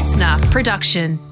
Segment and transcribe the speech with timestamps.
[0.00, 1.29] listener production.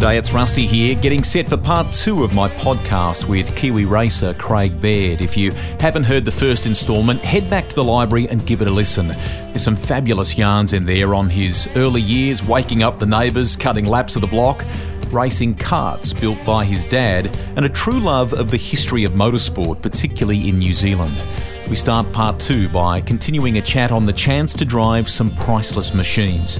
[0.00, 4.32] G'day, it's Rusty here, getting set for part two of my podcast with Kiwi racer
[4.32, 5.20] Craig Baird.
[5.20, 8.68] If you haven't heard the first instalment, head back to the library and give it
[8.68, 9.08] a listen.
[9.08, 13.84] There's some fabulous yarns in there on his early years, waking up the neighbours, cutting
[13.84, 14.64] laps of the block,
[15.10, 17.26] racing karts built by his dad,
[17.56, 21.14] and a true love of the history of motorsport, particularly in New Zealand.
[21.70, 25.94] We start part two by continuing a chat on the chance to drive some priceless
[25.94, 26.58] machines.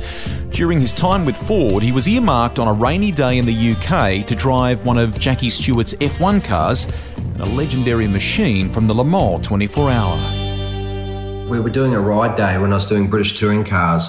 [0.50, 4.24] During his time with Ford, he was earmarked on a rainy day in the UK
[4.28, 6.86] to drive one of Jackie Stewart's F1 cars
[7.16, 11.48] and a legendary machine from the Le Mans 24 hour.
[11.48, 14.08] We were doing a ride day when I was doing British touring cars.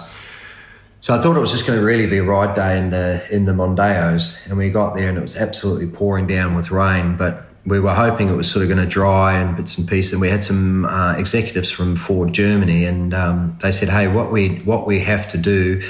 [1.00, 3.26] So I thought it was just going to really be a ride day in the
[3.32, 7.18] in the Mondeos, and we got there and it was absolutely pouring down with rain.
[7.18, 10.14] But we were hoping it was sort of going to dry and bits and pieces.
[10.14, 14.32] And we had some uh, executives from Ford Germany, and um, they said, "Hey, what
[14.32, 15.82] we what we have to do,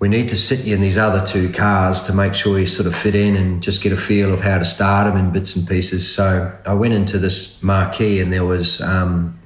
[0.00, 2.86] we need to sit you in these other two cars to make sure you sort
[2.86, 5.54] of fit in and just get a feel of how to start them in bits
[5.54, 9.38] and pieces." So I went into this marquee, and there was um,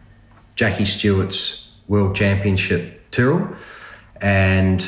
[0.56, 3.54] Jackie Stewart's World Championship Tyrrell,
[4.22, 4.82] and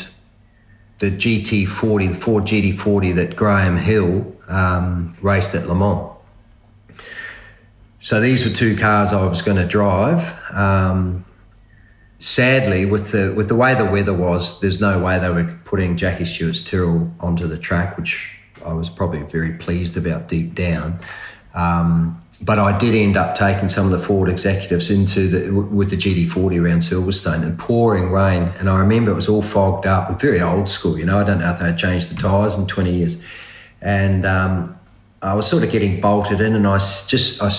[1.00, 6.10] the GT40, the Ford GT40 that Graham Hill um, raced at Le Mans.
[8.00, 10.34] So these were two cars I was going to drive.
[10.50, 11.24] Um,
[12.18, 15.98] sadly, with the with the way the weather was, there's no way they were putting
[15.98, 18.34] Jackie Stewart's Tyrrell onto the track, which
[18.64, 20.98] I was probably very pleased about deep down.
[21.52, 25.90] Um, but I did end up taking some of the Ford executives into the with
[25.90, 28.50] the GT40 around Silverstone and pouring rain.
[28.58, 30.98] And I remember it was all fogged up, very old school.
[30.98, 33.18] You know, I don't know if they had changed the tyres in 20 years.
[33.82, 34.78] And um,
[35.20, 37.50] I was sort of getting bolted in, and I just I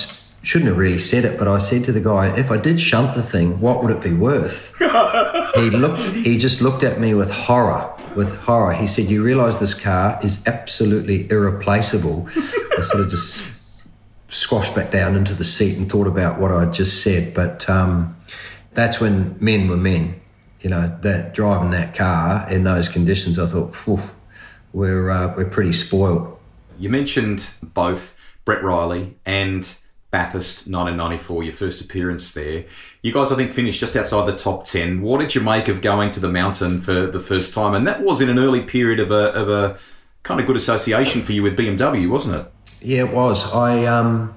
[0.44, 3.14] shouldn't have really said it, but I said to the guy, if I did shunt
[3.14, 4.76] the thing, what would it be worth?
[5.56, 8.74] he looked, he just looked at me with horror, with horror.
[8.74, 12.28] He said, you realise this car is absolutely irreplaceable.
[12.36, 13.48] I sort of just
[14.30, 17.34] squashed back down into the seat and thought about what I'd just said.
[17.34, 18.18] But um,
[18.74, 20.20] that's when men were men.
[20.62, 23.76] You know, that driving that car in those conditions, I thought,
[24.74, 26.38] we're uh, we're pretty spoiled.
[26.78, 28.16] You mentioned both
[28.46, 29.76] Brett Riley and
[30.12, 32.66] Bathurst 1994, your first appearance there.
[33.02, 35.02] You guys, I think, finished just outside the top 10.
[35.02, 37.74] What did you make of going to the mountain for the first time?
[37.74, 39.80] And that was in an early period of a, of a
[40.24, 42.52] kind of good association for you with BMW, wasn't it?
[42.82, 43.46] Yeah, it was.
[43.54, 44.34] I um,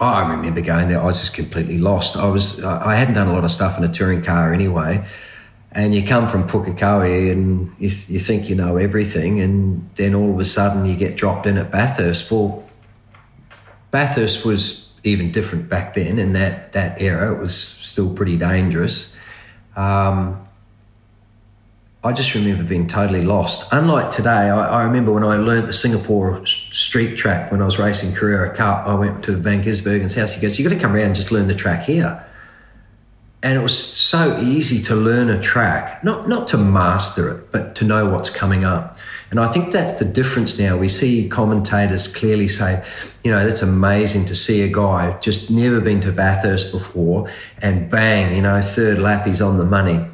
[0.00, 1.00] I remember going there.
[1.00, 2.16] I was just completely lost.
[2.16, 2.62] I was.
[2.64, 5.04] I hadn't done a lot of stuff in a touring car anyway,
[5.72, 10.32] and you come from Pukekohe and you, you think you know everything, and then all
[10.32, 12.30] of a sudden you get dropped in at Bathurst.
[12.30, 12.64] Well,
[13.90, 17.34] Bathurst was even different back then in that, that era.
[17.34, 19.12] It was still pretty dangerous.
[19.76, 20.46] Um,
[22.02, 23.68] I just remember being totally lost.
[23.72, 27.78] Unlike today, I, I, remember when I learnt the Singapore street track when I was
[27.78, 30.32] racing Carrera Cup, I went to Van Gisbergen's house.
[30.32, 32.24] He goes, You've got to come around and just learn the track here.
[33.42, 37.74] And it was so easy to learn a track, not, not to master it, but
[37.76, 38.98] to know what's coming up.
[39.30, 40.76] And I think that's the difference now.
[40.76, 42.84] We see commentators clearly say,
[43.22, 47.28] you know, that's amazing to see a guy just never been to Bathurst before
[47.62, 50.04] and bang, you know, third lap he's on the money.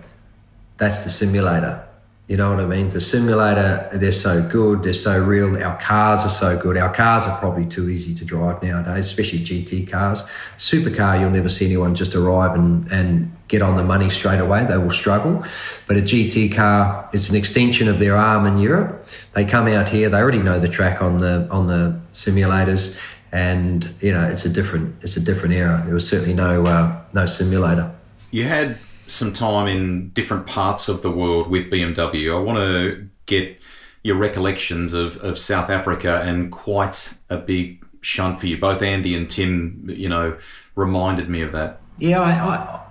[0.77, 1.83] That's the simulator.
[2.29, 2.91] You know what I mean?
[2.91, 5.63] The simulator, they're so good, they're so real.
[5.63, 6.77] Our cars are so good.
[6.77, 10.25] Our cars are probably too easy to drive nowadays, especially GT cars.
[10.59, 14.65] Supercar, you'll never see anyone just arrive and, and get on the money straight away.
[14.65, 15.45] They will struggle.
[15.87, 19.07] But a GT car, it's an extension of their arm in Europe.
[19.35, 22.97] They come out here, they already know the track on the on the simulators,
[23.33, 25.83] and you know it's a different it's a different era.
[25.85, 27.93] There was certainly no uh, no simulator.
[28.31, 32.35] You had some time in different parts of the world with BMW.
[32.35, 33.59] I want to get
[34.03, 38.57] your recollections of, of South Africa and quite a big shunt for you.
[38.57, 40.39] Both Andy and Tim, you know,
[40.75, 41.81] reminded me of that.
[41.99, 42.86] Yeah, I, I,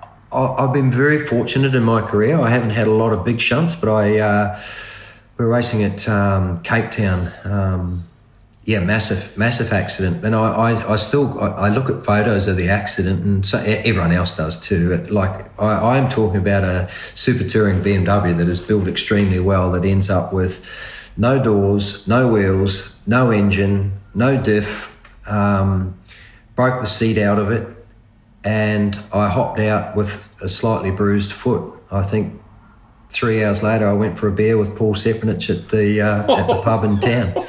[0.59, 2.39] have been very fortunate in my career.
[2.39, 4.61] I haven't had a lot of big shunts, but I uh,
[5.37, 7.31] we're racing at um, Cape Town.
[7.43, 8.03] Um,
[8.65, 10.25] yeah, massive, massive accident.
[10.25, 13.59] And I, I, I still, I, I, look at photos of the accident, and so
[13.59, 14.97] everyone else does too.
[15.09, 19.85] Like I, I'm talking about a super touring BMW that is built extremely well that
[19.85, 20.67] ends up with
[21.15, 24.91] no doors, no wheels, no engine, no diff.
[25.27, 25.95] Um,
[26.55, 27.67] broke the seat out of it,
[28.45, 31.73] and I hopped out with a slightly bruised foot.
[31.91, 32.39] I think
[33.09, 36.47] three hours later, I went for a beer with Paul Sepinich at the uh, at
[36.47, 37.33] the pub in town.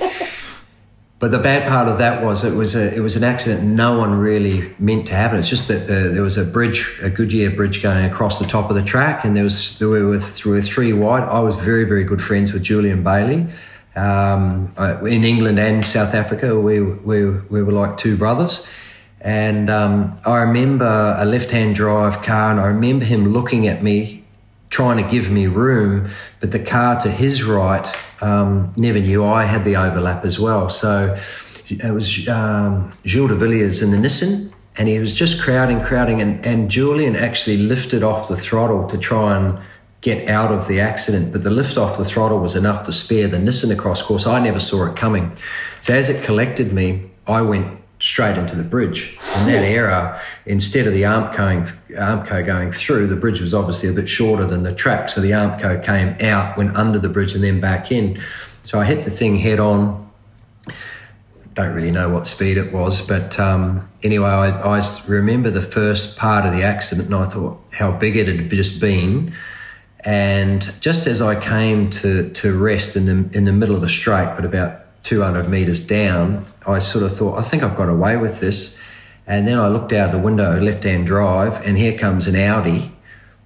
[1.18, 3.98] But the bad part of that was it was a it was an accident no
[3.98, 5.38] one really meant to happen.
[5.38, 8.68] It's just that the, there was a bridge, a Goodyear bridge going across the top
[8.68, 11.22] of the track, and there was there were, there were three wide.
[11.22, 13.46] I was very very good friends with Julian Bailey.
[13.94, 14.74] Um,
[15.06, 18.66] in England and South Africa, we, we, we were like two brothers.
[19.20, 23.82] And um, I remember a left hand drive car, and I remember him looking at
[23.82, 24.24] me,
[24.70, 26.10] trying to give me room,
[26.40, 27.88] but the car to his right
[28.20, 30.68] um, never knew I had the overlap as well.
[30.68, 31.16] So
[31.68, 36.20] it was um, Giniel de Villiers in the Nissan, and he was just crowding, crowding,
[36.20, 39.58] and, and Julian actually lifted off the throttle to try and
[40.02, 43.26] get out of the accident, but the lift off the throttle was enough to spare
[43.26, 44.26] the Nissan across course.
[44.26, 45.32] I never saw it coming.
[45.80, 49.18] So as it collected me, I went straight into the bridge.
[49.38, 53.92] In that era, instead of the Armco going, going through, the bridge was obviously a
[53.92, 55.08] bit shorter than the track.
[55.08, 58.20] So the Armco came out, went under the bridge, and then back in.
[58.62, 60.08] So I hit the thing head on.
[61.54, 66.16] Don't really know what speed it was, but um, anyway, I, I remember the first
[66.16, 69.32] part of the accident, and I thought how big it had just been.
[70.00, 73.88] And just as I came to, to rest in the in the middle of the
[73.88, 78.16] straight, but about 200 meters down, I sort of thought, I think I've got away
[78.16, 78.76] with this.
[79.26, 82.92] And then I looked out the window, left hand drive, and here comes an Audi,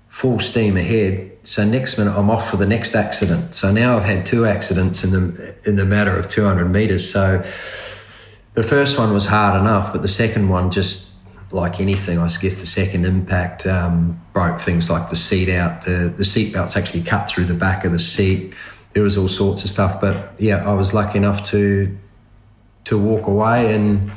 [0.09, 1.31] full steam ahead.
[1.43, 3.55] So next minute, I'm off for the next accident.
[3.55, 7.11] So now I've had two accidents in the in the matter of 200 meters.
[7.11, 7.43] So
[8.55, 11.11] the first one was hard enough, but the second one just
[11.51, 15.83] like anything, I guess the second impact um, broke things like the seat out.
[15.83, 18.53] The the seat belts actually cut through the back of the seat.
[18.93, 21.97] There was all sorts of stuff, but yeah, I was lucky enough to
[22.85, 24.11] to walk away, and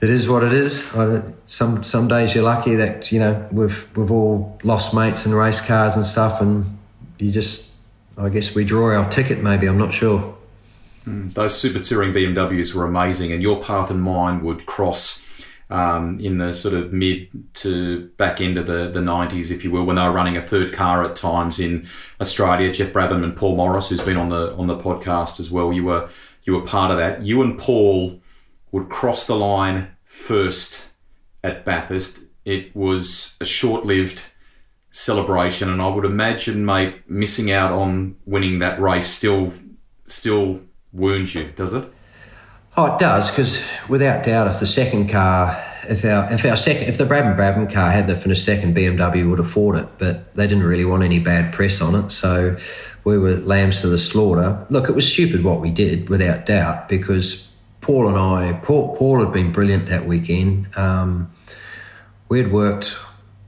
[0.00, 0.84] it is what it is.
[0.94, 5.34] I, some some days you're lucky that you know we've we've all lost mates in
[5.34, 6.64] race cars and stuff, and
[7.18, 7.70] you just
[8.16, 9.42] I guess we draw our ticket.
[9.42, 10.36] Maybe I'm not sure.
[11.06, 15.27] Mm, those super touring BMWs were amazing, and your path and mine would cross.
[15.70, 19.70] Um, in the sort of mid to back end of the, the 90s, if you
[19.70, 21.86] will, when they were running a third car at times in
[22.22, 22.72] Australia.
[22.72, 25.84] Geoff Brabham and Paul Morris, who's been on the on the podcast as well, you
[25.84, 26.08] were
[26.44, 27.22] you were part of that.
[27.22, 28.18] You and Paul
[28.72, 30.92] would cross the line first
[31.44, 32.24] at Bathurst.
[32.44, 34.32] It was a short lived
[34.90, 39.52] celebration, and I would imagine, mate, missing out on winning that race still
[40.06, 40.60] still
[40.92, 41.92] wounds you, does it?
[42.80, 46.84] Oh, it does, because without doubt, if the second car, if our if our second,
[46.84, 50.46] if the Brabham Brabham car had to finish second, BMW would fought it, but they
[50.46, 52.56] didn't really want any bad press on it, so
[53.02, 54.64] we were lambs to the slaughter.
[54.70, 57.48] Look, it was stupid what we did, without doubt, because
[57.80, 60.68] Paul and I, Paul, Paul had been brilliant that weekend.
[60.76, 61.32] Um,
[62.28, 62.96] we had worked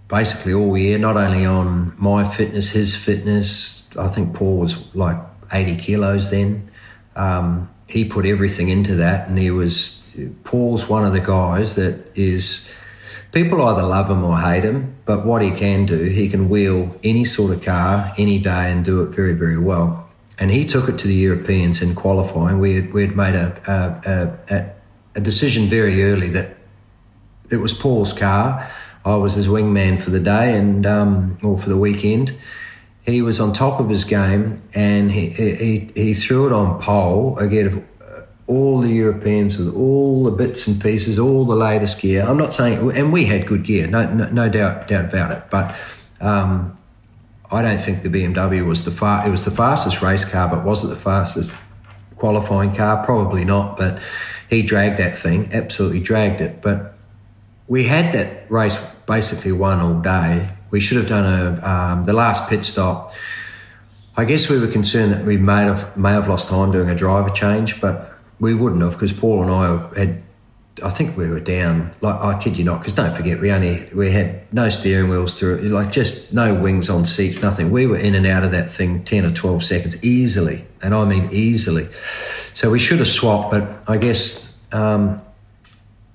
[0.08, 3.86] basically all year, not only on my fitness, his fitness.
[3.96, 5.18] I think Paul was like
[5.52, 6.68] 80 kilos then.
[7.14, 10.00] Um, he put everything into that, and he was
[10.44, 12.68] Paul's one of the guys that is
[13.32, 16.94] people either love him or hate him, but what he can do, he can wheel
[17.04, 20.08] any sort of car any day and do it very, very well.
[20.38, 22.58] And he took it to the Europeans in qualifying.
[22.58, 24.70] We had, we had made a, a, a,
[25.16, 26.56] a decision very early that
[27.50, 28.68] it was Paul's car.
[29.04, 32.36] I was his wingman for the day and um, or for the weekend.
[33.02, 37.38] He was on top of his game and he, he, he threw it on pole
[37.38, 37.86] again
[38.50, 42.26] all the Europeans with all the bits and pieces, all the latest gear.
[42.26, 45.44] I'm not saying, and we had good gear, no, no, no doubt, doubt about it.
[45.50, 45.76] But
[46.20, 46.76] um,
[47.52, 49.24] I don't think the BMW was the far.
[49.24, 51.52] It was the fastest race car, but was it the fastest
[52.16, 53.04] qualifying car?
[53.04, 53.76] Probably not.
[53.76, 54.02] But
[54.48, 56.60] he dragged that thing, absolutely dragged it.
[56.60, 56.96] But
[57.68, 60.50] we had that race basically won all day.
[60.72, 63.12] We should have done a um, the last pit stop.
[64.16, 66.96] I guess we were concerned that we may have may have lost time doing a
[66.96, 70.22] driver change, but we wouldn't have because Paul and I had.
[70.82, 71.94] I think we were down.
[72.00, 75.38] Like I kid you not, because don't forget we only we had no steering wheels
[75.38, 77.70] through it, like just no wings on seats, nothing.
[77.70, 81.04] We were in and out of that thing ten or twelve seconds easily, and I
[81.04, 81.86] mean easily.
[82.54, 85.20] So we should have swapped, but I guess um,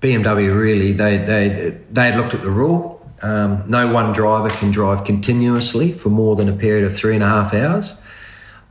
[0.01, 2.93] BMW really they they they had looked at the rule.
[3.21, 7.23] Um, no one driver can drive continuously for more than a period of three and
[7.23, 7.97] a half hours.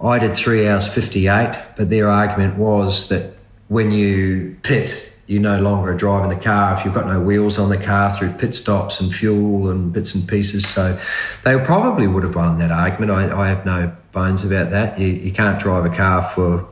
[0.01, 3.34] I did three hours 58, but their argument was that
[3.69, 7.59] when you pit, you no longer are driving the car if you've got no wheels
[7.59, 10.69] on the car through pit stops and fuel and bits and pieces.
[10.69, 10.99] So
[11.45, 13.11] they probably would have won that argument.
[13.11, 14.99] I, I have no bones about that.
[14.99, 16.69] You, you can't drive a car for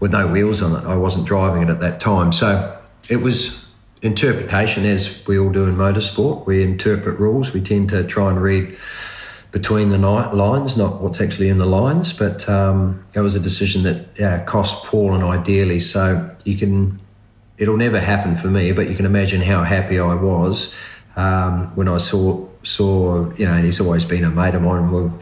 [0.00, 0.86] with no wheels on it.
[0.88, 2.32] I wasn't driving it at that time.
[2.32, 2.76] So
[3.08, 3.68] it was
[4.02, 6.46] interpretation as we all do in motorsport.
[6.46, 7.52] We interpret rules.
[7.52, 8.76] We tend to try and read
[9.50, 12.12] between the lines, not what's actually in the lines.
[12.12, 15.80] But um, it was a decision that cost Paul and I dearly.
[15.80, 17.00] So you can,
[17.56, 20.74] it'll never happen for me, but you can imagine how happy I was
[21.16, 24.90] um, when I saw saw you know, and he's always been a mate of mine.
[24.90, 25.12] We've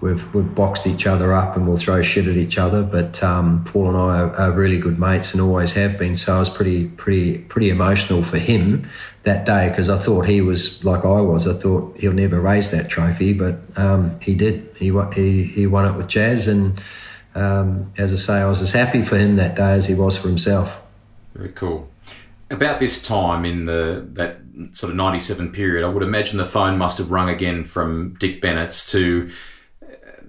[0.00, 2.82] we've we've boxed each other up and we'll throw shit at each other.
[2.82, 6.16] But um, Paul and I are, are, really good mates and always have been.
[6.16, 8.88] So I was pretty pretty pretty emotional for him
[9.22, 11.46] that day because I thought he was like I was.
[11.46, 14.68] I thought he'll never raise that trophy, but um, he did.
[14.76, 16.82] He he he won it with Jazz, and
[17.34, 20.16] um, as I say, I was as happy for him that day as he was
[20.16, 20.80] for himself.
[21.34, 21.88] Very cool.
[22.50, 24.38] About this time in the that
[24.72, 28.40] sort of '97 period, I would imagine the phone must have rung again from Dick
[28.40, 29.30] Bennetts to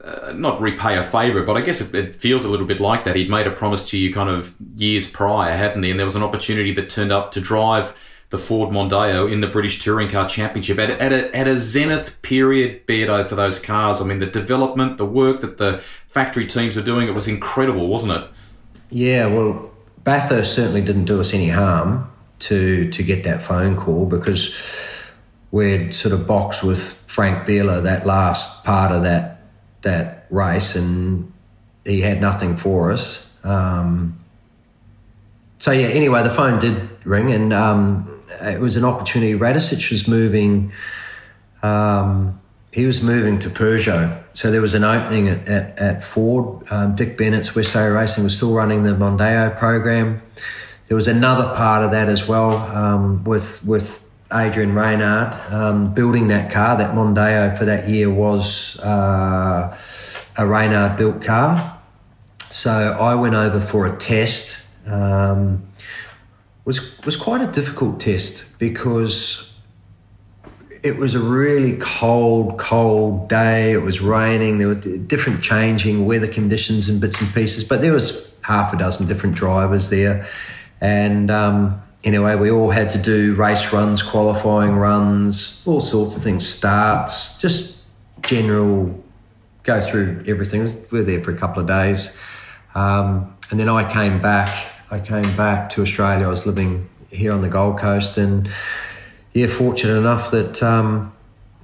[0.03, 3.03] uh, not repay a favour, but I guess it, it, feels a little bit like
[3.03, 3.15] that.
[3.15, 5.91] He'd made a promise to you kind of years prior, hadn't he?
[5.91, 7.97] And there was an opportunity that turned up to drive
[8.31, 12.19] the Ford Mondeo in the British Touring Car Championship at at a, at a zenith
[12.21, 14.01] period, Beardo, for those cars.
[14.01, 17.87] I mean, the development, the work that the factory teams were doing, it was incredible,
[17.87, 18.29] wasn't it?
[18.89, 19.69] Yeah, well,
[20.03, 24.55] Bathurst certainly didn't do us any harm to to get that phone call because
[25.51, 29.30] we'd sort of boxed with Frank Biela that last part of that
[29.81, 31.31] that race, and
[31.85, 33.27] he had nothing for us.
[33.43, 34.19] Um,
[35.57, 35.87] so yeah.
[35.87, 39.33] Anyway, the phone did ring, and um, it was an opportunity.
[39.33, 40.71] Radisich was moving.
[41.63, 42.39] Um,
[42.71, 46.63] he was moving to Peugeot, so there was an opening at, at, at Ford.
[46.71, 50.21] Um, Dick Bennetts West Surrey Racing was still running the Mondeo program.
[50.87, 56.27] There was another part of that as well um, with with Adrian Reynard um, building
[56.29, 56.77] that car.
[56.77, 59.77] That Mondeo for that year was uh,
[60.37, 61.79] a Reynard built car.
[62.49, 64.57] So I went over for a test.
[64.85, 65.67] Um,
[66.65, 69.51] was was quite a difficult test because
[70.83, 73.71] it was a really cold, cold day.
[73.71, 74.57] It was raining.
[74.57, 78.77] There were different changing weather conditions and bits and pieces, but there was half a
[78.77, 80.27] dozen different drivers there,
[80.79, 86.21] and um, anyway, we all had to do race runs, qualifying runs, all sorts of
[86.21, 87.83] things, starts, just
[88.21, 89.03] general,
[89.63, 90.63] go through everything.
[90.91, 92.15] We were there for a couple of days.
[92.75, 94.73] Um, and then I came back.
[94.89, 96.25] I came back to Australia.
[96.25, 98.49] I was living here on the Gold Coast, and
[99.33, 101.13] yeah, fortunate enough that um,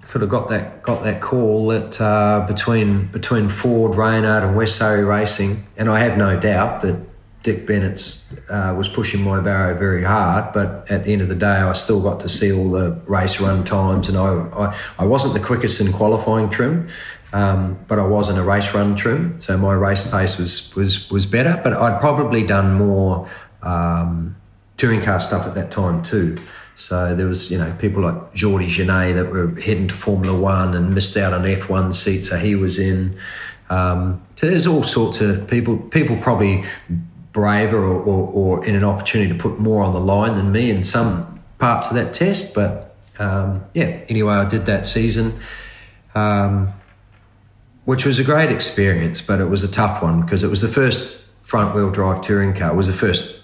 [0.10, 4.76] could have got that got that call that uh, between between Ford, Reynard, and West
[4.76, 6.98] Surrey Racing, and I have no doubt that
[7.44, 8.18] Dick Bennett
[8.50, 11.74] uh, was pushing my barrow very hard, but at the end of the day, I
[11.74, 15.40] still got to see all the race run times, and I I, I wasn't the
[15.40, 16.90] quickest in qualifying trim,
[17.34, 21.10] um, but I was in a race run trim, so my race pace was was
[21.10, 21.60] was better.
[21.64, 23.30] But I'd probably done more
[23.62, 24.36] um,
[24.78, 26.38] touring car stuff at that time too.
[26.76, 30.76] So there was, you know, people like Jordi Gené that were heading to Formula One
[30.76, 33.18] and missed out on F1 seats, so he was in.
[33.72, 35.78] Um, so there's all sorts of people.
[35.78, 36.64] People probably
[37.38, 40.72] braver or, or, or, in an opportunity to put more on the line than me
[40.72, 42.56] in some parts of that test.
[42.56, 45.40] But um, yeah, anyway, I did that season,
[46.16, 46.68] um,
[47.86, 50.68] which was a great experience, but it was a tough one because it was the
[50.68, 52.72] first front wheel drive touring car.
[52.72, 53.40] It was the first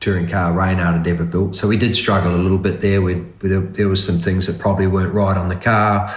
[0.00, 1.54] touring car Reynard had ever built.
[1.54, 3.00] So we did struggle a little bit there.
[3.00, 6.12] We, we there was some things that probably weren't right on the car.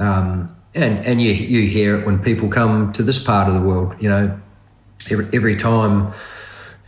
[0.00, 3.60] Um, and and you, you hear it when people come to this part of the
[3.60, 4.40] world, you know,
[5.10, 6.12] every, every time,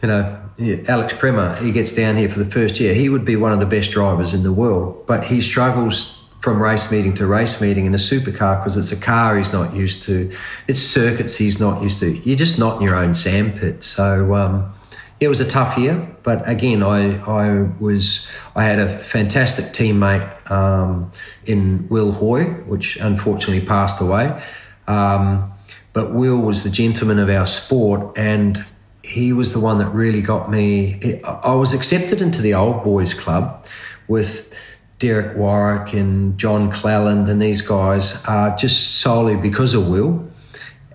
[0.02, 0.40] you know,
[0.88, 3.60] Alex Premat, he gets down here for the first year, he would be one of
[3.60, 7.84] the best drivers in the world, but he struggles from race meeting to race meeting
[7.86, 10.32] in a supercar because it's a car he's not used to.
[10.68, 12.16] It's circuits he's not used to.
[12.18, 13.82] You're just not in your own sandpit.
[13.82, 14.72] So um,
[15.20, 20.50] it was a tough year, but again, I I was I had a fantastic teammate
[20.50, 21.10] um,
[21.44, 24.40] in Will Hoy, which unfortunately passed away.
[24.86, 25.52] Um,
[25.92, 28.64] but Will was the gentleman of our sport, and
[29.02, 31.22] he was the one that really got me.
[31.24, 33.66] I was accepted into the old boys club
[34.06, 34.54] with
[34.98, 40.28] Derek Warwick and John Cleland and these guys, uh, just solely because of Will.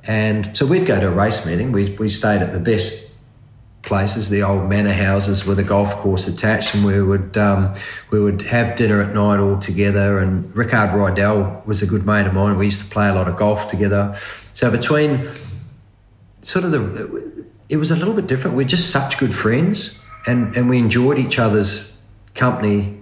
[0.03, 1.71] And so we'd go to a race meeting.
[1.71, 3.12] We, we stayed at the best
[3.83, 7.73] places, the old manor houses with a golf course attached, and we would um,
[8.09, 10.19] we would have dinner at night all together.
[10.19, 12.57] And Rickard Rydell was a good mate of mine.
[12.57, 14.17] We used to play a lot of golf together.
[14.53, 15.27] So between
[16.41, 18.57] sort of the, it was a little bit different.
[18.57, 21.97] We're just such good friends, and and we enjoyed each other's
[22.33, 23.01] company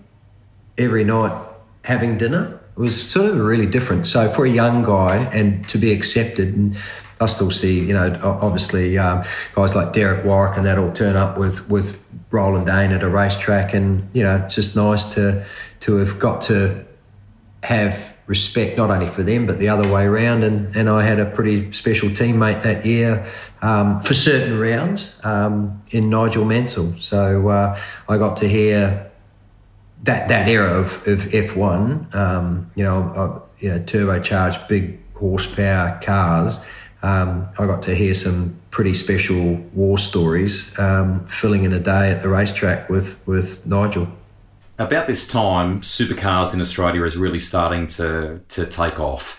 [0.78, 1.48] every night
[1.84, 2.61] having dinner.
[2.78, 4.08] It was sort of really different.
[4.08, 6.78] So for a young guy and to be accepted and
[7.22, 9.24] I still see, you know, obviously um,
[9.54, 12.00] guys like Derek Warwick and that all turn up with with
[12.32, 15.46] Roland Dane at a racetrack, and you know, it's just nice to
[15.82, 16.84] to have got to
[17.64, 20.44] have respect not only for them but the other way around.
[20.44, 23.28] And, and I had a pretty special teammate that year
[23.62, 26.96] um, for certain rounds um, in Nigel Mansell.
[26.98, 29.11] So uh, I got to hear
[30.04, 32.14] that that era of, of F1.
[32.16, 36.60] Um, you know, uh, you know, turbocharged big horsepower cars.
[37.04, 42.12] Um, I got to hear some pretty special war stories, um, filling in a day
[42.12, 44.08] at the racetrack with with Nigel.
[44.80, 49.38] About this time, supercars in Australia is really starting to to take off.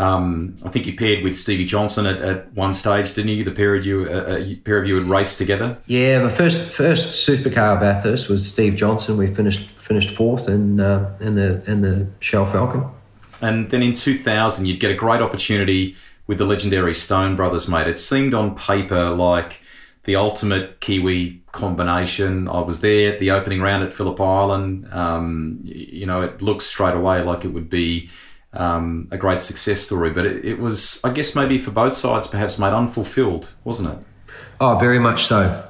[0.00, 3.42] Um, I think you paired with Stevie Johnson at, at, one stage, didn't you?
[3.42, 5.76] The pair of you, uh, a pair of you, had raced together.
[5.86, 9.16] Yeah, my first first supercar Bathurst was Steve Johnson.
[9.16, 12.84] We finished finished fourth in uh, in the in the Shell Falcon.
[13.40, 17.86] And then in 2000, you'd get a great opportunity with the legendary Stone Brothers, mate.
[17.86, 19.60] It seemed on paper like
[20.04, 22.48] the ultimate Kiwi combination.
[22.48, 24.88] I was there at the opening round at Phillip Island.
[24.92, 28.10] Um, you know, it looked straight away like it would be
[28.52, 32.26] um, a great success story, but it, it, was, I guess, maybe for both sides,
[32.26, 33.98] perhaps made unfulfilled, wasn't it?
[34.60, 35.64] Oh, very much so.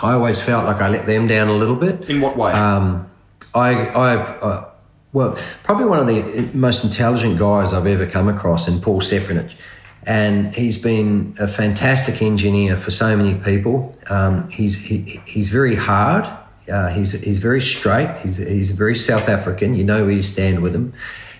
[0.00, 2.10] I always felt like I let them down a little bit.
[2.10, 2.52] In what way?
[2.52, 3.08] Um,
[3.56, 4.64] I, I,
[5.12, 9.54] well, probably one of the most intelligent guys I've ever come across, in Paul Seprinich.
[10.02, 13.98] And he's been a fantastic engineer for so many people.
[14.08, 16.24] Um, he's he, he's very hard.
[16.70, 18.16] Uh, he's he's very straight.
[18.20, 19.74] He's he's very South African.
[19.74, 20.92] You know where you stand with him.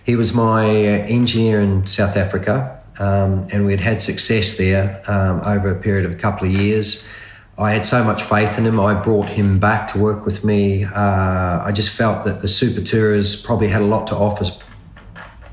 [0.05, 5.01] He was my uh, engineer in South Africa, um, and we had had success there
[5.07, 7.05] um, over a period of a couple of years.
[7.59, 8.79] I had so much faith in him.
[8.79, 10.85] I brought him back to work with me.
[10.85, 14.45] Uh, I just felt that the Super Tourers probably had a lot to offer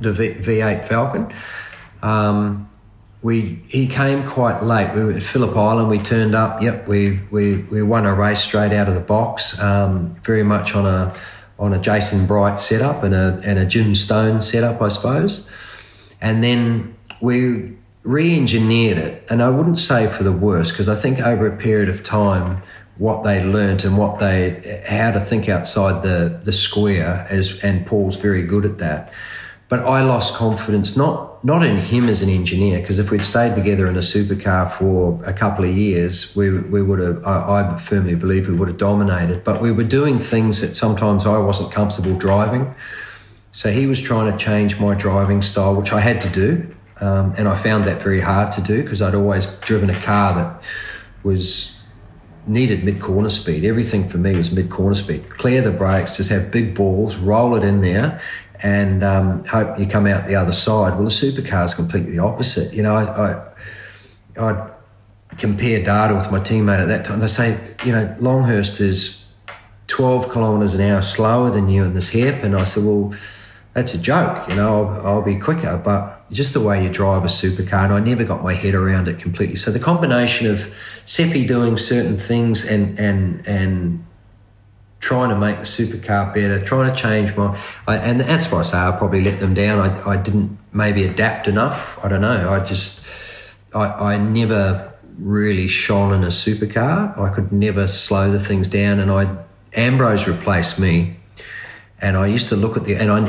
[0.01, 1.33] the v- 8 Falcon.
[2.01, 2.69] Um,
[3.22, 4.93] we he came quite late.
[4.93, 5.88] We were at Phillip Island.
[5.88, 6.62] We turned up.
[6.62, 9.57] Yep, we we, we won a race straight out of the box.
[9.60, 11.15] Um, very much on a
[11.57, 15.48] on a Jason Bright setup and a and a Jim Stone setup, I suppose.
[16.19, 21.19] And then we re-engineered it, and I wouldn't say for the worse because I think
[21.19, 22.62] over a period of time,
[22.97, 27.86] what they learnt and what they how to think outside the the square, as and
[27.88, 29.12] Paul's very good at that.
[29.69, 33.56] But I lost confidence not not in him as an engineer because if we'd stayed
[33.56, 37.25] together in a supercar for a couple of years, we we would have.
[37.25, 39.43] I, I firmly believe we would have dominated.
[39.43, 42.75] But we were doing things that sometimes I wasn't comfortable driving.
[43.54, 47.34] So he was trying to change my driving style, which I had to do um,
[47.38, 50.63] and I found that very hard to do because I'd always driven a car that
[51.23, 51.79] was
[52.45, 53.65] needed mid corner speed.
[53.65, 55.29] Everything for me was mid corner speed.
[55.38, 58.21] Clear the brakes, just have big balls, roll it in there,
[58.62, 60.93] and um, hope you come out the other side.
[60.93, 62.73] Well, the supercar is completely opposite.
[62.73, 64.71] You know, I, I I'd
[65.38, 67.19] compare data with my teammate at that time.
[67.19, 69.25] They say, you know, Longhurst is
[69.88, 73.13] 12 kilometres an hour slower than you in this hip, and I said, well
[73.73, 75.82] that's a joke, you know, I'll, I'll, be quicker.
[75.84, 79.07] But just the way you drive a supercar, and I never got my head around
[79.07, 79.55] it completely.
[79.55, 80.73] So the combination of
[81.05, 84.05] Seppi doing certain things and and and
[84.99, 88.62] trying to make the supercar better, trying to change my, I, and that's why I
[88.62, 89.79] say I probably let them down.
[89.79, 91.99] I, I didn't maybe adapt enough.
[92.01, 92.49] I don't know.
[92.49, 93.05] I just,
[93.75, 97.19] I, I never really shone in a supercar.
[97.19, 99.36] I could never slow the things down, and I
[99.73, 101.17] Ambrose replaced me
[102.03, 103.19] and I used to look at the and I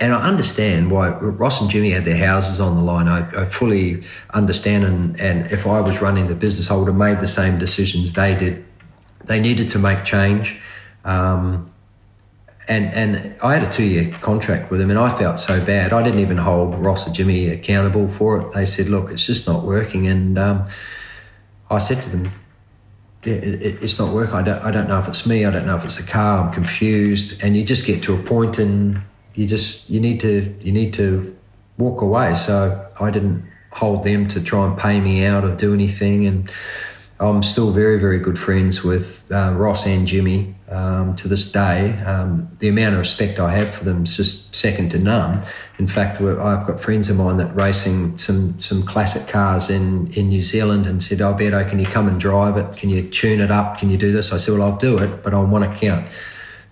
[0.00, 3.06] and I understand why Ross and Jimmy had their houses on the line.
[3.06, 4.02] I, I, fully
[4.34, 7.60] understand, and and if I was running the business, I would have made the same
[7.60, 8.64] decisions they did.
[9.24, 10.58] They needed to make change,
[11.04, 11.70] um,
[12.66, 15.92] and and I had a two year contract with them, and I felt so bad.
[15.92, 18.52] I didn't even hold Ross or Jimmy accountable for it.
[18.52, 20.66] They said, "Look, it's just not working," and um,
[21.70, 22.32] I said to them,
[23.24, 24.34] it, it's not working.
[24.34, 25.44] I don't, I don't know if it's me.
[25.44, 26.44] I don't know if it's the car.
[26.44, 27.42] I'm confused.
[27.42, 29.00] And you just get to a point and
[29.34, 31.36] you just, you need to, you need to
[31.78, 32.34] walk away.
[32.34, 36.26] So I didn't hold them to try and pay me out or do anything.
[36.26, 36.50] And
[37.22, 41.92] I'm still very, very good friends with uh, Ross and Jimmy um, to this day.
[42.02, 45.44] Um, the amount of respect I have for them is just second to none.
[45.78, 50.30] In fact, I've got friends of mine that racing some some classic cars in, in
[50.30, 52.76] New Zealand and said, "Oh, Beto, can you come and drive it?
[52.76, 53.78] Can you tune it up?
[53.78, 56.08] Can you do this?" I said, "Well, I'll do it, but on one account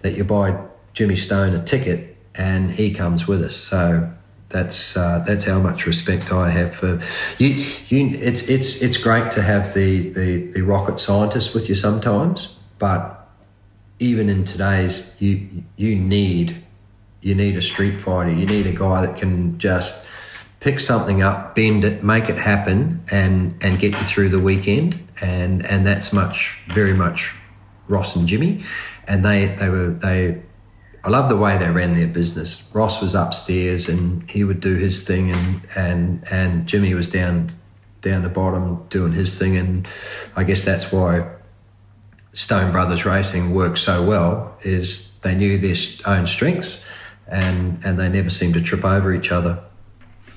[0.00, 0.58] that you buy
[0.94, 4.10] Jimmy Stone a ticket and he comes with us." So
[4.50, 7.00] that's uh, that's how much respect I have for
[7.38, 7.64] you.
[7.88, 12.48] You, it's it's it's great to have the, the the rocket scientist with you sometimes,
[12.78, 13.28] but
[14.00, 16.62] even in today's you you need
[17.22, 18.30] you need a street fighter.
[18.30, 20.04] You need a guy that can just
[20.58, 24.98] pick something up, bend it, make it happen, and and get you through the weekend.
[25.20, 27.32] And and that's much very much
[27.88, 28.64] Ross and Jimmy,
[29.06, 30.42] and they they were they
[31.02, 32.62] I loved the way they ran their business.
[32.72, 37.50] Ross was upstairs and he would do his thing, and and and Jimmy was down
[38.02, 39.88] down the bottom doing his thing, and
[40.36, 41.26] I guess that's why
[42.32, 44.56] Stone Brothers Racing worked so well.
[44.62, 46.84] Is they knew their own strengths,
[47.26, 49.62] and and they never seemed to trip over each other.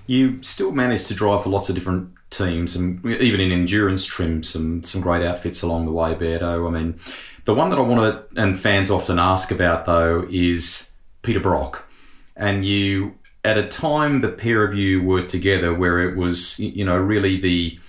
[0.08, 4.44] You still managed to drive for lots of different teams, and even in endurance trim,
[4.44, 6.68] some some great outfits along the way, Beardo.
[6.68, 7.00] I mean,
[7.46, 11.88] the one that I want to, and fans often ask about though, is Peter Brock,
[12.36, 16.86] and you at a time the pair of you were together, where it was you
[16.86, 17.80] know really the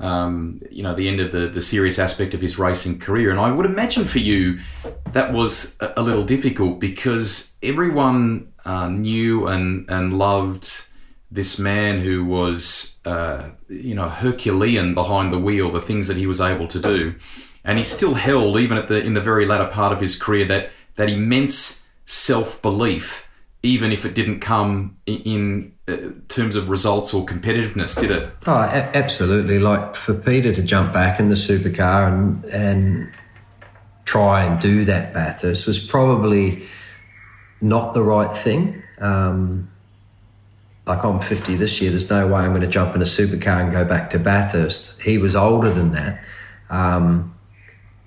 [0.00, 3.30] um, you know, the end of the, the serious aspect of his racing career.
[3.30, 4.58] And I would imagine for you
[5.12, 10.86] that was a, little difficult because everyone uh, knew and, and loved
[11.30, 16.26] this man who was, uh, you know, Herculean behind the wheel, the things that he
[16.26, 17.14] was able to do.
[17.64, 20.46] And he still held, even at the in the very latter part of his career,
[20.46, 23.28] that that immense self belief,
[23.62, 25.96] even if it didn't come in, in uh,
[26.28, 28.30] terms of results or competitiveness, did it?
[28.46, 29.58] Oh, a- absolutely.
[29.58, 33.12] Like for Peter to jump back in the supercar and and
[34.04, 36.64] try and do that Bathurst was probably
[37.60, 38.82] not the right thing.
[38.98, 39.70] Um,
[40.86, 43.62] like I'm 50 this year, there's no way I'm going to jump in a supercar
[43.62, 45.00] and go back to Bathurst.
[45.00, 46.24] He was older than that,
[46.70, 47.34] um,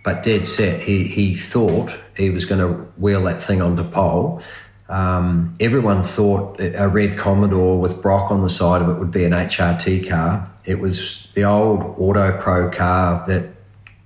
[0.04, 0.82] but dead set.
[0.82, 4.42] He he thought he was going to wheel that thing onto pole.
[4.90, 9.24] Um, everyone thought a red Commodore with Brock on the side of it would be
[9.24, 10.52] an HRT car.
[10.66, 13.50] It was the old Auto Pro car that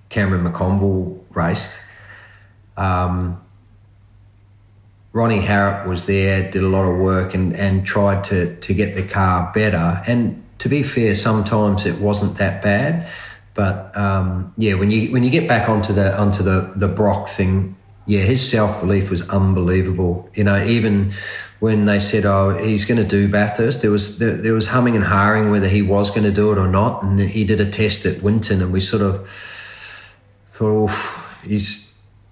[0.10, 1.81] Cameron McConville raced.
[2.77, 3.41] Um,
[5.13, 8.93] Ronnie Harrop was there, did a lot of work and, and tried to, to get
[8.93, 10.03] the car better.
[10.05, 13.10] And to be fair, sometimes it wasn't that bad.
[13.58, 17.28] But um, yeah, when you when you get back onto the onto the the Brock
[17.28, 20.30] thing, yeah, his self belief was unbelievable.
[20.36, 21.12] You know, even
[21.60, 24.96] when they said, "Oh, he's going to do Bathurst," there was there, there was humming
[24.96, 27.02] and harring whether he was going to do it or not.
[27.02, 29.28] And he did a test at Winton, and we sort of
[30.50, 31.87] thought, oh, he's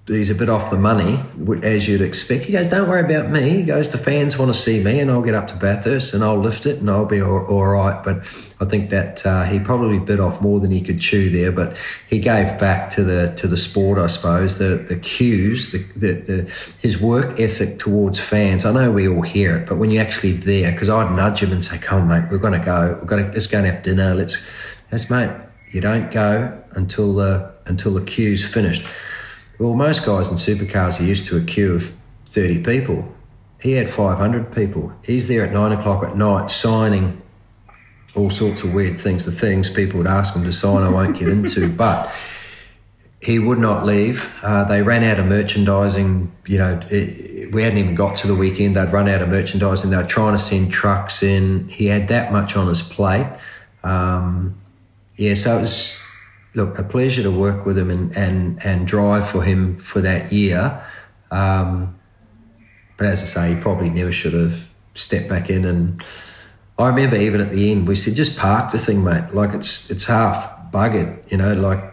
[0.08, 1.20] he's a bit off the money,
[1.63, 2.44] as you'd expect.
[2.44, 3.50] He goes, Don't worry about me.
[3.50, 6.24] He goes, The fans want to see me, and I'll get up to Bathurst and
[6.24, 8.04] I'll lift it and I'll be all, all right.
[8.04, 8.18] But
[8.60, 11.52] I think that uh, he probably bit off more than he could chew there.
[11.52, 15.80] But he gave back to the to the sport, I suppose, the, the cues, the,
[15.96, 18.63] the, the his work ethic towards fans.
[18.63, 21.52] I know we all hear it, but when you're actually there, because I'd nudge him
[21.52, 23.00] and say, Come on, mate, we're going to go.
[23.02, 24.13] We're going to, let's go and have dinner.
[24.13, 24.38] Let's,
[24.91, 25.32] let's, mate,
[25.72, 28.86] you don't go until the, until the queue's finished
[29.60, 31.94] well, most guys in supercars are used to a queue of
[32.28, 33.13] 30 people.
[33.62, 34.94] He had 500 people.
[35.04, 37.22] He's there at nine o'clock at night signing
[38.15, 41.18] all sorts of weird things, the things people would ask him to sign, I won't
[41.18, 42.12] get into, but
[43.22, 44.30] he would not leave.
[44.41, 46.32] Uh, they ran out of merchandising.
[46.46, 48.76] You know, it, we hadn't even got to the weekend.
[48.76, 49.89] They'd run out of merchandising.
[49.89, 51.68] They were trying to send trucks in.
[51.68, 53.28] He had that much on his plate.
[53.84, 54.60] Um,
[55.15, 55.98] yeah, so it was
[56.56, 60.32] look, a pleasure to work with him and, and, and drive for him for that
[60.32, 60.82] year.
[61.30, 62.00] Um,
[62.98, 65.65] but as I say, he probably never should have stepped back in.
[65.65, 66.04] And
[66.80, 69.34] I remember even at the end, we said, just park the thing, mate.
[69.34, 71.84] Like it's it's half buggered, you know, like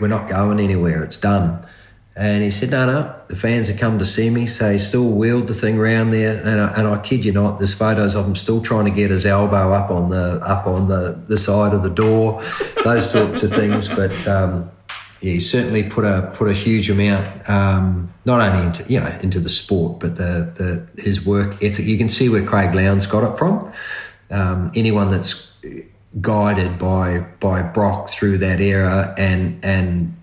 [0.00, 1.02] we're not going anywhere.
[1.04, 1.64] It's done.
[2.14, 4.46] And he said, no, no, the fans have come to see me.
[4.46, 6.38] So he still wheeled the thing around there.
[6.44, 9.10] And I, and I kid you not, there's photos of him still trying to get
[9.10, 12.42] his elbow up on the up on the, the side of the door,
[12.84, 13.88] those sorts of things.
[13.88, 14.70] But um,
[15.22, 19.18] yeah, he certainly put a put a huge amount, um, not only into you know
[19.22, 21.86] into the sport, but the, the his work ethic.
[21.86, 23.72] You can see where Craig Lowndes got it from.
[24.30, 25.54] Um, anyone that's
[26.20, 30.14] guided by by Brock through that era and and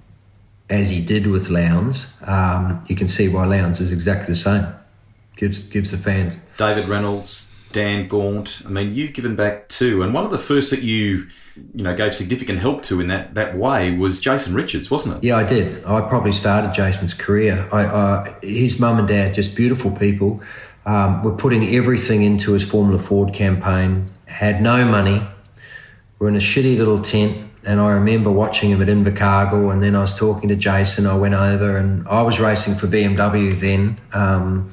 [0.70, 4.66] as he did with Lowndes, um, you can see why Lowndes is exactly the same.
[5.36, 6.36] Gives gives the fans.
[6.58, 8.62] David Reynolds, Dan Gaunt.
[8.66, 11.28] I mean, you've given back too, and one of the first that you
[11.74, 15.24] you know gave significant help to in that that way was Jason Richards, wasn't it?
[15.24, 15.84] Yeah, I did.
[15.86, 17.68] I probably started Jason's career.
[17.72, 20.42] I, uh, his mum and dad, just beautiful people,
[20.86, 24.12] um, were putting everything into his Formula Ford campaign.
[24.26, 25.22] Had no money.
[26.20, 29.96] We're in a shitty little tent and I remember watching him at Invercargill, and then
[29.96, 31.06] I was talking to Jason.
[31.06, 34.72] I went over, and I was racing for BMW then, um,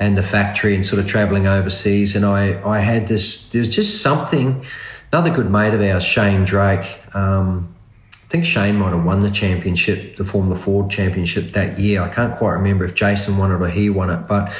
[0.00, 2.16] and the factory, and sort of travelling overseas.
[2.16, 3.50] And I, I had this.
[3.50, 4.64] There was just something.
[5.12, 7.00] Another good mate of ours, Shane Drake.
[7.14, 7.74] Um,
[8.14, 12.00] I think Shane might have won the championship, the Formula Ford championship that year.
[12.00, 14.54] I can't quite remember if Jason won it or he won it, but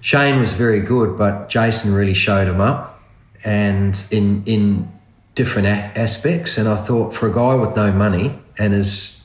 [0.00, 1.16] Shane was very good.
[1.16, 3.00] But Jason really showed him up,
[3.44, 4.95] and in in
[5.36, 6.58] different a- aspects.
[6.58, 9.22] And I thought for a guy with no money and as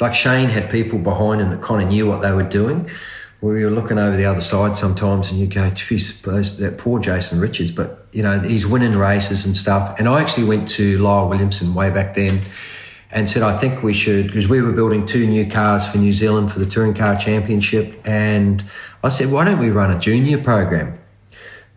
[0.00, 2.88] like Shane had people behind him that kind of knew what they were doing.
[3.40, 7.38] we were looking over the other side sometimes, and you go, "Geez, that poor Jason
[7.38, 9.98] Richards." But you know, he's winning races and stuff.
[9.98, 12.40] And I actually went to Lyle Williamson way back then
[13.10, 16.12] and said, I think we should, because we were building two new cars for New
[16.12, 18.00] Zealand for the Touring Car Championship.
[18.04, 18.64] And
[19.02, 20.97] I said, why don't we run a junior program?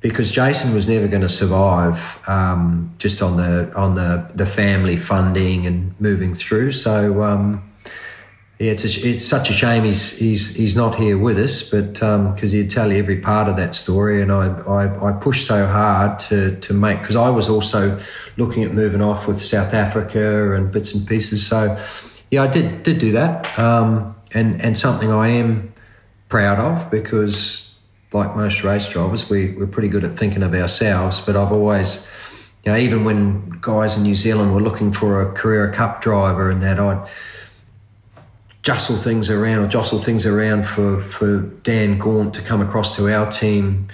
[0.01, 4.97] Because Jason was never going to survive um, just on the on the, the family
[4.97, 6.71] funding and moving through.
[6.71, 7.71] So um,
[8.61, 11.93] yeah, it's, a, it's such a shame he's he's he's not here with us, but
[11.93, 15.47] because um, he'd tell you every part of that story, and I I, I pushed
[15.47, 17.99] so hard to to make because I was also
[18.37, 21.43] looking at moving off with South Africa and bits and pieces.
[21.43, 21.75] So
[22.29, 25.73] yeah, I did did do that, um, and and something I am
[26.29, 27.70] proud of because
[28.13, 32.06] like most race drivers, we we're pretty good at thinking of ourselves, but I've always
[32.65, 36.50] you know even when guys in New Zealand were looking for a Carrera Cup driver
[36.50, 37.08] and that I'd
[38.62, 43.12] jostle things around or jostle things around for, for Dan Gaunt to come across to
[43.12, 43.88] our team.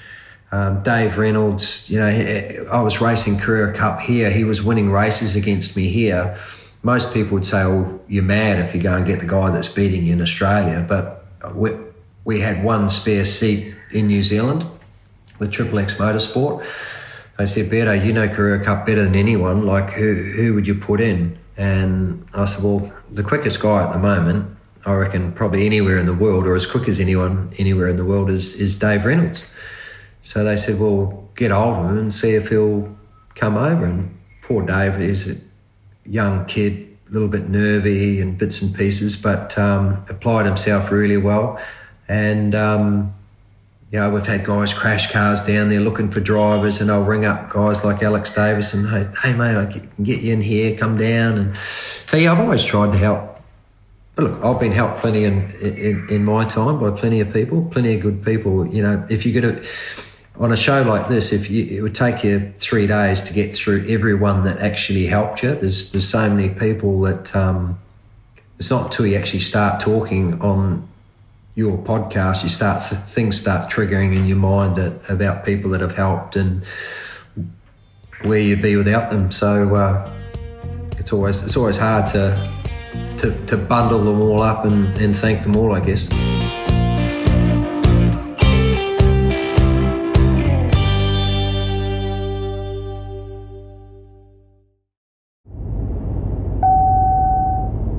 [0.52, 4.30] Um, Dave Reynolds, you know, I was racing Carrera Cup here.
[4.30, 6.38] He was winning races against me here.
[6.84, 9.68] Most people would say, "Oh, you're mad if you go and get the guy that's
[9.68, 11.72] beating you in Australia." But we,
[12.24, 14.66] we had one spare seat in New Zealand
[15.40, 16.66] with Triple X Motorsport.
[17.38, 19.66] They said, "Beto, you know Carrera Cup better than anyone.
[19.66, 23.94] Like, who who would you put in?" And I said, "Well, the quickest guy at
[23.94, 27.90] the moment I reckon probably anywhere in the world, or as quick as anyone anywhere
[27.90, 29.44] in the world, is is Dave Reynolds.
[30.22, 32.98] So they said, well, get hold of him and see if he'll
[33.36, 33.86] come over.
[33.86, 39.18] And poor Dave is a young kid, a little bit nervy and bits and pieces,
[39.18, 41.60] but um, applied himself really well.
[42.08, 43.14] And um,
[43.92, 47.26] you know, we've had guys crash cars down there looking for drivers, and I'll ring
[47.26, 50.78] up guys like Alex Davis and hey, hey mate, I can get you in here,
[50.78, 51.38] come down.
[51.38, 51.58] And
[52.06, 53.38] so yeah, I've always tried to help
[54.18, 57.64] but look, I've been helped plenty in, in, in my time by plenty of people,
[57.66, 58.66] plenty of good people.
[58.66, 59.68] You know, if you're going to
[60.40, 63.54] on a show like this, if you, it would take you three days to get
[63.54, 65.54] through everyone that actually helped you.
[65.54, 67.80] There's there's so many people that um,
[68.58, 70.88] it's not until you actually start talking on
[71.58, 75.96] your podcast, you start things start triggering in your mind that about people that have
[75.96, 76.64] helped and
[78.22, 79.32] where you'd be without them.
[79.32, 80.14] So uh,
[81.00, 82.38] it's always it's always hard to
[83.18, 86.08] to, to bundle them all up and, and thank them all, I guess.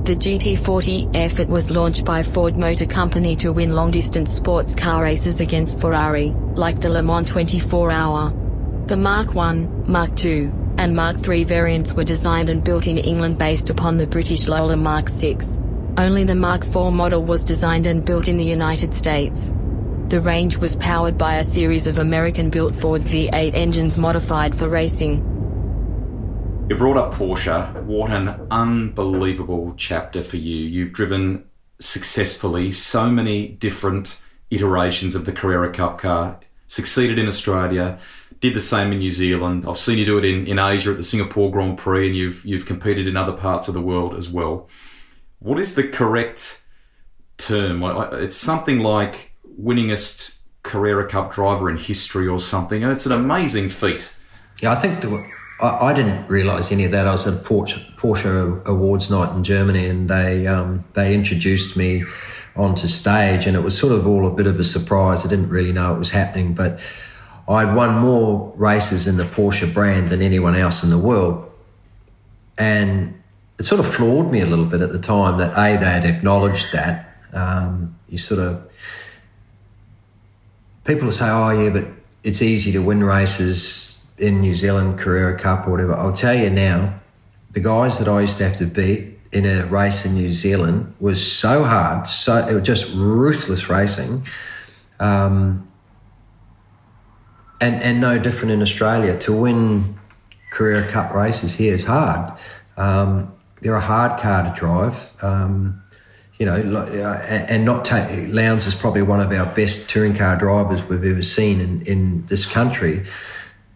[0.09, 5.39] The GT40 effort was launched by Ford Motor Company to win long-distance sports car races
[5.39, 8.33] against Ferrari, like the Le Mans 24 Hour.
[8.87, 13.37] The Mark 1, Mark II, and Mark III variants were designed and built in England
[13.37, 15.37] based upon the British Lola Mark VI.
[15.99, 19.53] Only the Mark IV model was designed and built in the United States.
[20.07, 25.28] The range was powered by a series of American-built Ford V8 engines modified for racing.
[26.69, 27.81] You brought up Porsche.
[27.81, 30.57] What an unbelievable chapter for you.
[30.57, 31.45] You've driven
[31.79, 34.19] successfully so many different
[34.51, 37.97] iterations of the Carrera Cup car, succeeded in Australia,
[38.39, 39.65] did the same in New Zealand.
[39.67, 42.45] I've seen you do it in, in Asia at the Singapore Grand Prix, and you've
[42.45, 44.69] you've competed in other parts of the world as well.
[45.39, 46.61] What is the correct
[47.37, 47.81] term?
[48.13, 53.69] It's something like winningest Carrera Cup driver in history or something, and it's an amazing
[53.69, 54.15] feat.
[54.61, 57.07] Yeah, I think the, I, I, didn't realise any of that.
[57.07, 62.03] I was at Porsche, Porsche Awards night in Germany, and they um, they introduced me
[62.55, 65.25] onto stage, and it was sort of all a bit of a surprise.
[65.25, 66.79] I didn't really know it was happening, but
[67.47, 71.49] I'd won more races in the Porsche brand than anyone else in the world.
[72.57, 73.19] And
[73.57, 76.05] it sort of floored me a little bit at the time that A, they had
[76.05, 77.15] acknowledged that.
[77.33, 78.69] Um, you sort of,
[80.83, 81.85] people say, oh, yeah, but
[82.23, 85.95] it's easy to win races in New Zealand, Carrera Cup, or whatever.
[85.95, 86.99] I'll tell you now,
[87.51, 90.93] the guys that I used to have to beat in a race in New Zealand
[90.99, 94.25] was so hard, so it was just ruthless racing.
[94.99, 95.67] Um,
[97.61, 99.17] and and no different in Australia.
[99.19, 99.99] To win
[100.51, 102.33] Carrera Cup races here is hard.
[102.77, 104.95] Um, they're a hard car to drive.
[105.21, 105.81] Um,
[106.39, 110.81] you know, and not take Lowndes is probably one of our best touring car drivers
[110.83, 113.05] we've ever seen in, in this country.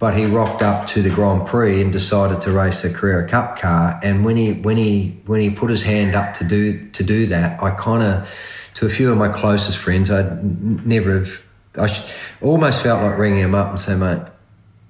[0.03, 3.57] But he rocked up to the Grand Prix and decided to race a Carrera Cup
[3.57, 3.97] car.
[4.03, 7.25] And when he when he when he put his hand up to do to do
[7.27, 8.29] that, I kind of
[8.73, 10.43] to a few of my closest friends, I'd
[10.85, 11.41] never have
[11.77, 12.05] I
[12.41, 14.23] almost felt like ringing him up and saying, mate,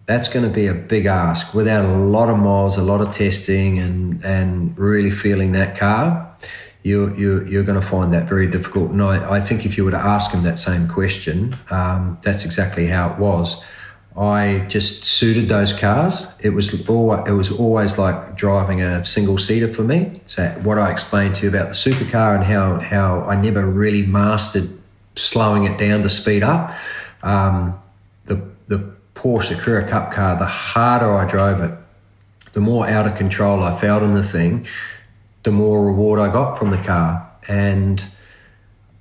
[0.07, 3.11] that's going to be a big ask without a lot of miles, a lot of
[3.11, 6.35] testing, and and really feeling that car.
[6.83, 8.91] you, you, you're going to find that very difficult.
[8.91, 12.45] And I, I think if you were to ask him that same question, um, that's
[12.45, 13.61] exactly how it was.
[14.15, 16.27] I just suited those cars.
[16.39, 20.21] It was always, it was always like driving a single seater for me.
[20.25, 24.03] So what I explained to you about the supercar and how how I never really
[24.03, 24.69] mastered
[25.15, 26.75] slowing it down to speed up.
[27.23, 27.79] Um,
[28.25, 28.35] the
[28.67, 31.71] the Porsche Carrera Cup car, the harder I drove it,
[32.53, 34.67] the more out of control I felt in the thing,
[35.41, 37.29] the more reward I got from the car.
[37.47, 38.05] And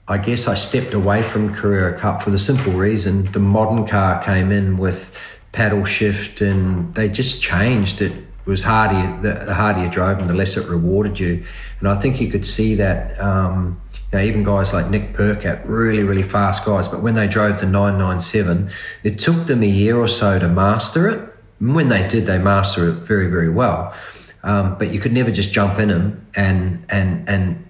[0.08, 4.22] I guess I stepped away from Carrera Cup for the simple reason the modern car
[4.22, 5.16] came in with
[5.52, 8.12] paddle shift and they just changed it.
[8.44, 11.44] Was harder, the, the harder you drove and the less it rewarded you.
[11.78, 15.62] And I think you could see that, um, you know, even guys like Nick Percat,
[15.64, 18.68] really, really fast guys, but when they drove the 997,
[19.04, 21.32] it took them a year or so to master it.
[21.60, 23.94] And when they did, they mastered it very, very well.
[24.42, 27.64] Um, but you could never just jump in them and, and, and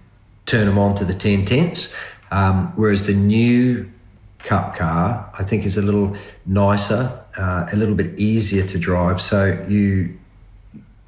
[0.46, 1.92] turn them on to the 10 tenths.
[2.32, 3.90] Um, whereas the new
[4.38, 6.16] Cup car, I think, is a little
[6.46, 9.20] nicer, uh, a little bit easier to drive.
[9.20, 10.18] So you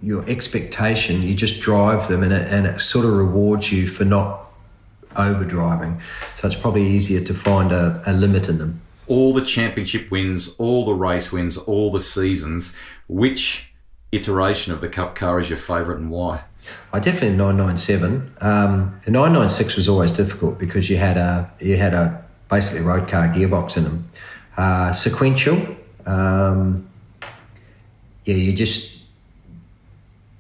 [0.01, 4.05] your expectation, you just drive them, and it, and it sort of rewards you for
[4.05, 4.47] not
[5.17, 6.01] over driving.
[6.37, 8.83] So it's probably easier to find a, a limit in them.
[9.09, 12.77] All the championship wins, all the race wins, all the seasons.
[13.09, 13.73] Which
[14.13, 16.45] iteration of the Cup car is your favourite, and why?
[16.92, 18.37] I definitely 997.
[18.40, 23.09] Um, the 996 was always difficult because you had a you had a basically road
[23.09, 24.11] car gearbox in them.
[24.57, 25.59] Uh, sequential,
[26.07, 26.88] um,
[28.24, 28.98] yeah, you just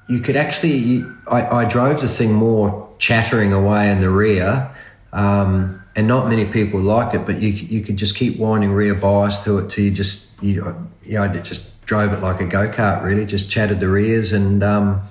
[0.08, 0.76] you could actually.
[0.76, 4.70] You, I, I, drove the thing more chattering away in the rear,
[5.12, 7.26] um, and not many people liked it.
[7.26, 10.86] But you you could just keep winding rear bias to it till you just you
[11.02, 13.02] you know, I just drove it like a go kart.
[13.02, 14.62] Really, just chatted the rears and.
[14.62, 15.02] Um,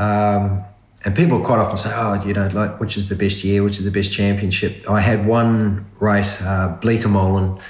[0.00, 0.64] um,
[1.04, 3.62] and people quite often say, "Oh, you know, like which is the best year?
[3.62, 7.60] Which is the best championship?" I had one race, uh, Bleekemolen,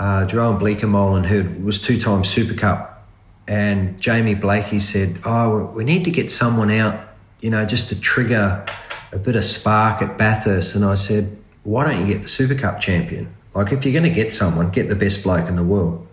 [0.00, 3.06] uh, Jeroen Bleekemolen, who was two-time Super Cup,
[3.46, 6.98] and Jamie Blakey said, "Oh, we need to get someone out,
[7.40, 8.64] you know, just to trigger
[9.12, 12.56] a bit of spark at Bathurst." And I said, "Why don't you get the Super
[12.56, 13.28] Cup champion?
[13.54, 16.04] Like, if you're going to get someone, get the best bloke in the world."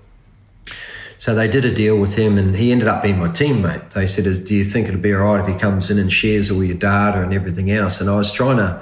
[1.20, 3.92] So they did a deal with him, and he ended up being my teammate.
[3.92, 6.52] They said, "Do you think it'd be all right if he comes in and shares
[6.52, 8.82] all your data and everything else?" And I was trying to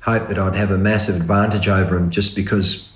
[0.00, 2.92] hope that I'd have a massive advantage over him, just because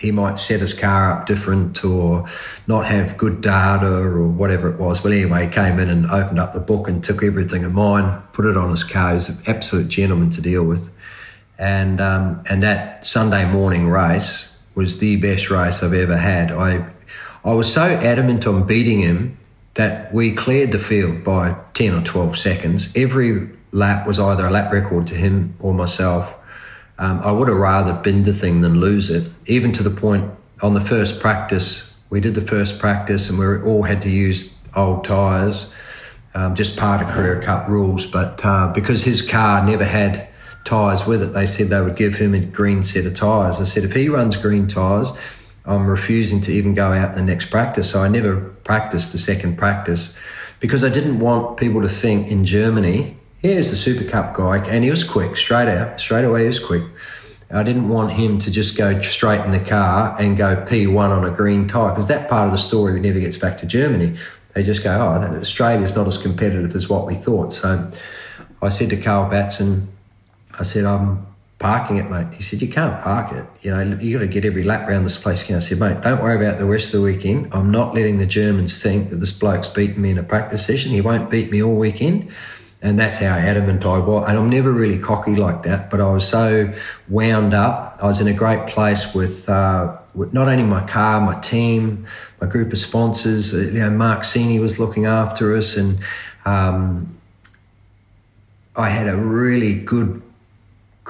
[0.00, 2.26] he might set his car up different or
[2.66, 5.00] not have good data or whatever it was.
[5.00, 8.20] But anyway, he came in and opened up the book and took everything of mine,
[8.32, 9.10] put it on his car.
[9.10, 10.90] He was an absolute gentleman to deal with.
[11.58, 16.50] And um, and that Sunday morning race was the best race I've ever had.
[16.50, 16.86] I
[17.42, 19.38] I was so adamant on beating him
[19.74, 22.92] that we cleared the field by 10 or 12 seconds.
[22.94, 26.34] Every lap was either a lap record to him or myself.
[26.98, 30.30] Um, I would have rather been the thing than lose it, even to the point
[30.60, 31.94] on the first practice.
[32.10, 35.66] We did the first practice and we all had to use old tyres,
[36.34, 38.04] um, just part of Carrera Cup rules.
[38.04, 40.28] But uh, because his car never had
[40.64, 43.60] tyres with it, they said they would give him a green set of tyres.
[43.60, 45.12] I said, if he runs green tyres,
[45.64, 47.90] I'm refusing to even go out the next practice.
[47.90, 50.12] So I never practiced the second practice
[50.58, 54.84] because I didn't want people to think in Germany, here's the Super Cup guy, and
[54.84, 56.82] he was quick, straight out, straight away he was quick.
[57.52, 61.24] I didn't want him to just go straight in the car and go P1 on
[61.24, 64.16] a green tyre because that part of the story never gets back to Germany.
[64.54, 67.52] They just go, oh, Australia's not as competitive as what we thought.
[67.52, 67.90] So
[68.62, 69.88] I said to Carl Batson,
[70.58, 71.26] I said, I'm
[71.60, 72.34] parking it, mate.
[72.34, 73.44] He said, You can't park it.
[73.62, 75.48] You know, you got to get every lap around this place.
[75.48, 77.54] I said, Mate, don't worry about the rest of the weekend.
[77.54, 80.90] I'm not letting the Germans think that this bloke's beaten me in a practice session.
[80.90, 82.32] He won't beat me all weekend.
[82.82, 84.26] And that's how adamant I was.
[84.26, 86.72] And I'm never really cocky like that, but I was so
[87.10, 87.98] wound up.
[88.00, 92.06] I was in a great place with, uh, with not only my car, my team,
[92.40, 93.52] my group of sponsors.
[93.52, 95.98] Uh, you know, Mark Sini was looking after us, and
[96.46, 97.14] um,
[98.76, 100.22] I had a really good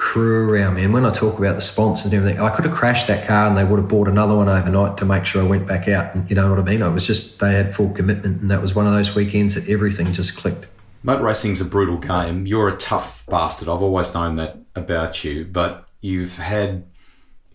[0.01, 0.83] crew around me.
[0.83, 3.47] And when I talk about the sponsors and everything, I could have crashed that car
[3.47, 6.15] and they would have bought another one overnight to make sure I went back out.
[6.15, 6.81] And you know what I mean?
[6.81, 8.41] I was just, they had full commitment.
[8.41, 10.65] And that was one of those weekends that everything just clicked.
[11.03, 12.47] Motor racing's a brutal game.
[12.47, 13.69] You're a tough bastard.
[13.69, 16.83] I've always known that about you, but you've had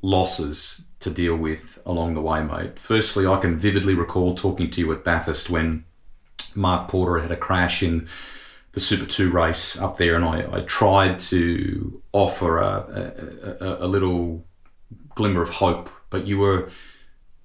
[0.00, 2.78] losses to deal with along the way, mate.
[2.78, 5.84] Firstly, I can vividly recall talking to you at Bathurst when
[6.54, 8.06] Mark Porter had a crash in
[8.76, 13.88] the Super 2 race up there, and I, I tried to offer a, a, a,
[13.88, 14.44] little
[15.14, 16.68] glimmer of hope, but you were,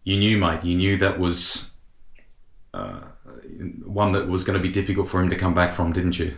[0.03, 1.73] you knew, mate, you knew that was
[2.73, 2.99] uh,
[3.86, 6.36] one that was going to be difficult for him to come back from, didn't you?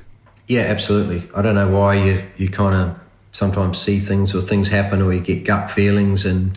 [0.48, 1.28] Yeah, absolutely.
[1.34, 3.00] I don't know why you you kind of
[3.32, 6.56] sometimes see things or things happen or you get gut feelings and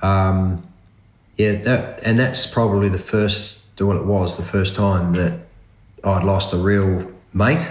[0.00, 0.66] um,
[1.36, 5.38] yeah, that and that's probably the first well it was the first time that
[6.02, 7.68] I'd lost a real mate.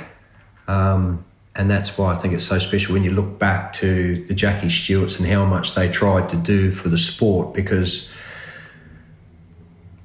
[0.68, 1.24] Um,
[1.56, 4.70] and that's why I think it's so special when you look back to the Jackie
[4.70, 8.10] Stewarts and how much they tried to do for the sport because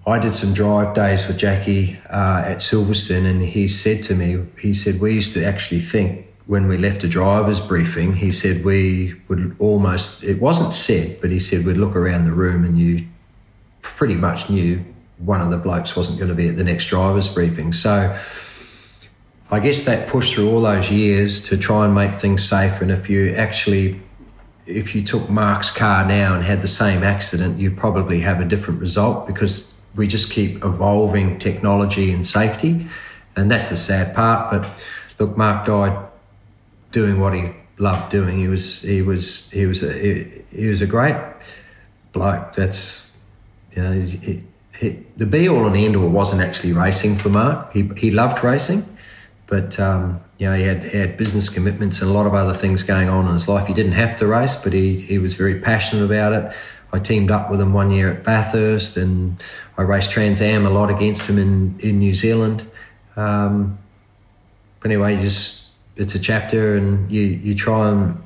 [0.07, 4.45] I did some drive days with Jackie uh, at Silverstone, and he said to me,
[4.59, 8.65] he said, we used to actually think when we left a driver's briefing, he said
[8.65, 12.77] we would almost, it wasn't said, but he said we'd look around the room and
[12.77, 13.07] you
[13.83, 14.85] pretty much knew
[15.19, 17.73] one of the blokes wasn't going to be at the next driver's briefing.
[17.73, 18.19] So
[19.53, 22.85] I guess that push through all those years to try and make things safer.
[22.85, 24.01] And if you actually,
[24.65, 28.47] if you took Mark's car now and had the same accident, you'd probably have a
[28.47, 32.87] different result because we just keep evolving technology and safety,
[33.37, 34.51] and that's the sad part.
[34.51, 34.87] But
[35.19, 35.99] look, Mark died
[36.91, 38.39] doing what he loved doing.
[38.39, 41.17] He was he was he was a he, he was a great
[42.13, 42.55] bloke.
[42.55, 43.11] That's
[43.77, 44.43] you know he,
[44.79, 47.71] he, the be all and end all wasn't actually racing for Mark.
[47.75, 48.83] He he loved racing,
[49.53, 52.55] but um, you know he had he had business commitments and a lot of other
[52.55, 53.67] things going on in his life.
[53.67, 56.57] He didn't have to race, but he he was very passionate about it.
[56.95, 59.43] I teamed up with him one year at Bathurst, and
[59.77, 62.65] I raced Trans Am a lot against him in in New Zealand.
[63.15, 63.79] Um,
[64.81, 65.65] but anyway, just
[65.97, 68.17] it's a chapter, and you you try and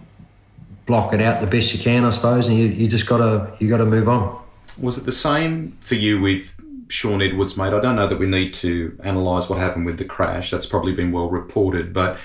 [0.87, 3.69] block it out the best you can, I suppose, and you, you just gotta you
[3.69, 4.41] gotta move on.
[4.81, 6.55] Was it the same for you with
[6.89, 7.73] Sean Edwards, mate?
[7.73, 10.51] I don't know that we need to analyse what happened with the crash.
[10.51, 12.19] That's probably been well reported, but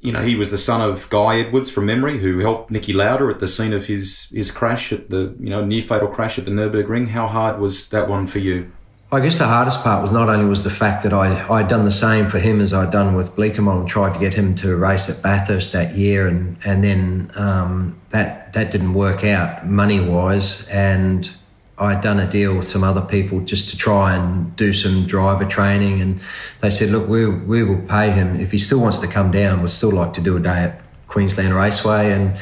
[0.00, 3.26] you know, he was the son of Guy Edwards from memory, who helped Niki Lauda
[3.28, 6.44] at the scene of his his crash at the you know near fatal crash at
[6.44, 7.08] the Nurburgring.
[7.08, 8.70] How hard was that one for you?
[9.10, 11.84] I guess the hardest part was not only was the fact that I I'd done
[11.84, 14.76] the same for him as I'd done with Bleekemolen and tried to get him to
[14.76, 20.00] race at Bathurst that year, and and then um, that that didn't work out money
[20.00, 21.30] wise, and
[21.78, 25.44] I'd done a deal with some other people just to try and do some driver
[25.44, 26.20] training, and
[26.60, 29.60] they said, "Look, we we will pay him if he still wants to come down.
[29.60, 32.36] We'd still like to do a day at Queensland Raceway." And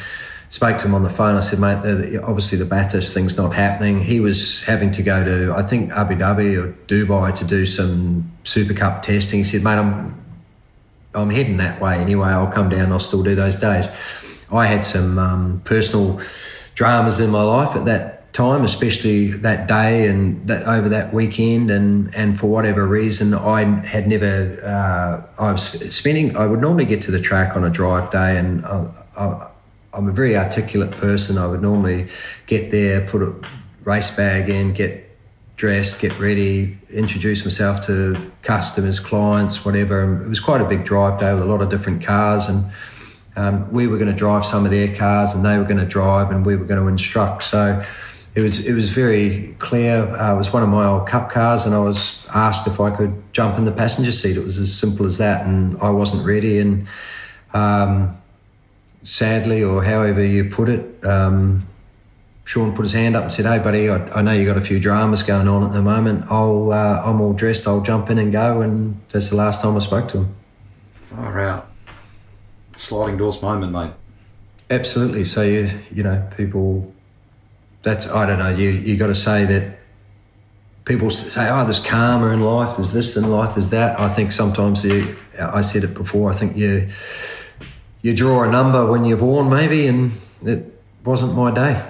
[0.47, 1.35] spoke to him on the phone.
[1.35, 5.53] I said, "Mate, obviously the Bathurst thing's not happening." He was having to go to,
[5.53, 9.39] I think, Abu Dhabi or Dubai to do some Super Cup testing.
[9.39, 10.15] He said, "Mate, I'm
[11.13, 12.29] I'm heading that way anyway.
[12.29, 12.93] I'll come down.
[12.93, 13.89] I'll still do those days."
[14.51, 16.21] I had some um, personal
[16.75, 21.71] dramas in my life at that time, especially that day and that over that weekend,
[21.71, 24.61] and and for whatever reason, I had never.
[24.63, 26.35] Uh, I was spending.
[26.35, 29.47] I would normally get to the track on a drive day, and I, I,
[29.93, 31.37] I'm a very articulate person.
[31.37, 32.09] I would normally
[32.45, 33.33] get there, put a
[33.85, 35.03] race bag in, get
[35.55, 40.03] dressed, get ready, introduce myself to customers, clients, whatever.
[40.03, 42.65] And it was quite a big drive day with a lot of different cars and.
[43.37, 45.85] Um, we were going to drive some of their cars and they were going to
[45.85, 47.43] drive and we were going to instruct.
[47.43, 47.83] So
[48.35, 50.03] it was it was very clear.
[50.03, 52.93] Uh, it was one of my old cup cars, and I was asked if I
[52.95, 54.35] could jump in the passenger seat.
[54.35, 56.59] It was as simple as that, and I wasn't ready.
[56.59, 56.85] And
[57.53, 58.15] um,
[59.03, 61.65] sadly, or however you put it, um,
[62.43, 64.61] Sean put his hand up and said, "Hey, buddy, I, I know you got a
[64.61, 66.25] few dramas going on at the moment.
[66.29, 67.65] I'll uh, I'm all dressed.
[67.67, 70.35] I'll jump in and go." And that's the last time I spoke to him.
[70.95, 71.71] Far out,
[72.75, 73.93] sliding doors moment, mate.
[74.69, 75.23] Absolutely.
[75.23, 76.93] So you you know people
[77.85, 78.49] that's I don't know.
[78.49, 79.77] You you got to say that
[80.85, 83.99] people say, oh, there's karma in life, there's this in life, there's that.
[83.99, 86.29] I think sometimes you, I said it before.
[86.29, 86.89] I think you
[88.01, 90.11] you draw a number when you're born, maybe, and
[90.43, 90.65] it
[91.05, 91.83] wasn't my day.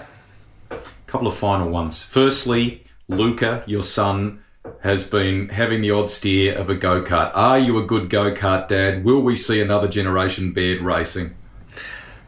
[0.69, 0.77] A
[1.07, 2.03] couple of final ones.
[2.03, 4.43] Firstly, Luca, your son,
[4.81, 7.31] has been having the odd steer of a go kart.
[7.33, 9.03] Are you a good go kart dad?
[9.03, 11.35] Will we see another generation Baird racing?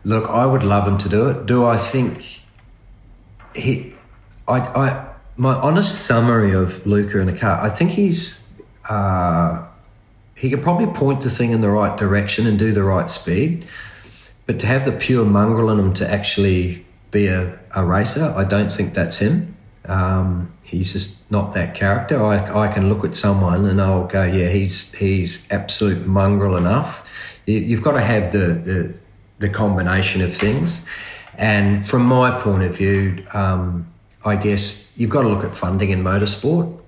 [0.03, 1.45] Look, I would love him to do it.
[1.45, 2.36] Do I think
[3.57, 3.93] he,
[4.47, 8.47] I, I, my honest summary of Luca in a car, I think he's,
[8.89, 9.65] uh,
[10.35, 13.65] he can probably point the thing in the right direction and do the right speed,
[14.45, 18.43] but to have the pure mongrel in him to actually be a, a racer, I
[18.43, 19.55] don't think that's him.
[19.85, 22.21] Um, he's just not that character.
[22.21, 27.07] I, I can look at someone and I'll go, yeah, he's he's absolute mongrel enough.
[27.45, 28.99] You, have got to have the, the
[29.39, 30.81] the combination of things.
[31.37, 33.87] And from my point of view, um,
[34.25, 36.81] I guess you've got to look at funding in motorsport.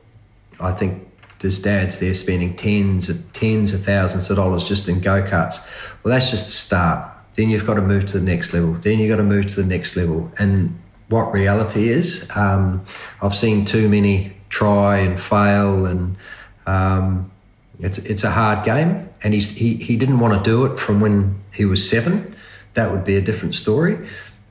[0.60, 1.08] I think
[1.40, 5.60] there's dads there spending tens of tens of thousands of dollars just in go karts.
[6.04, 7.12] Well, that's just the start.
[7.36, 8.74] Then you've got to move to the next level.
[8.74, 10.30] Then you've got to move to the next level.
[10.38, 10.78] And
[11.08, 12.84] what reality is, um,
[13.22, 16.18] I've seen too many try and fail, and
[16.66, 17.32] um,
[17.80, 21.00] It's it's a hard game, and he's he he didn't want to do it from
[21.00, 22.36] when he was seven.
[22.74, 23.98] That would be a different story.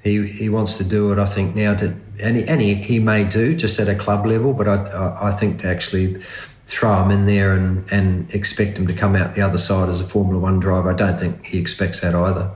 [0.03, 3.55] He he wants to do it, I think, now to and he, he, may do
[3.55, 6.21] just at a club level, but I I, think to actually
[6.67, 10.01] throw him in there and, and expect him to come out the other side as
[10.01, 10.91] a Formula One driver.
[10.91, 12.51] I don't think he expects that either.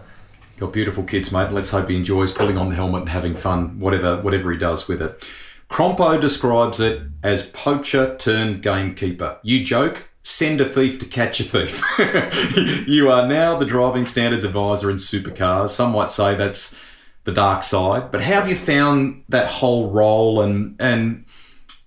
[0.59, 1.53] Got beautiful kids, mate.
[1.53, 4.89] Let's hope he enjoys pulling on the helmet and having fun, whatever whatever he does
[4.89, 5.29] with it.
[5.71, 9.39] Crompo describes it as poacher turned gamekeeper.
[9.43, 11.83] You joke, send a thief to catch a thief.
[12.87, 15.71] you are now the driving standards advisor in supercars.
[15.71, 16.79] Some might say that's
[17.25, 21.25] the dark side, but how have you found that whole role and and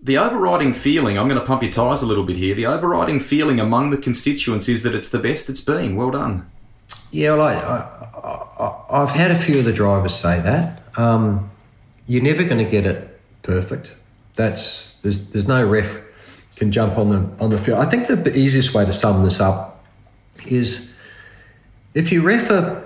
[0.02, 1.18] the overriding feeling?
[1.18, 2.56] I'm going to pump your tyres a little bit here.
[2.56, 5.96] The overriding feeling among the constituents is that it's the best it's been.
[5.96, 6.50] Well done.
[7.12, 7.48] Yeah, well,
[8.90, 10.84] I, have had a few of the drivers say that.
[10.98, 11.50] Um,
[12.08, 13.96] you're never going to get it perfect.
[14.36, 15.98] That's there's there's no ref
[16.56, 17.80] can jump on the on the field.
[17.80, 19.84] I think the easiest way to sum this up
[20.46, 20.96] is
[21.94, 22.84] if you ref a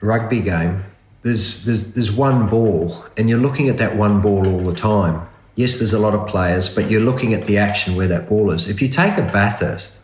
[0.00, 0.82] rugby game,
[1.22, 5.28] there's there's there's one ball, and you're looking at that one ball all the time.
[5.54, 8.50] Yes, there's a lot of players, but you're looking at the action where that ball
[8.50, 8.68] is.
[8.68, 9.98] If you take a Bathurst,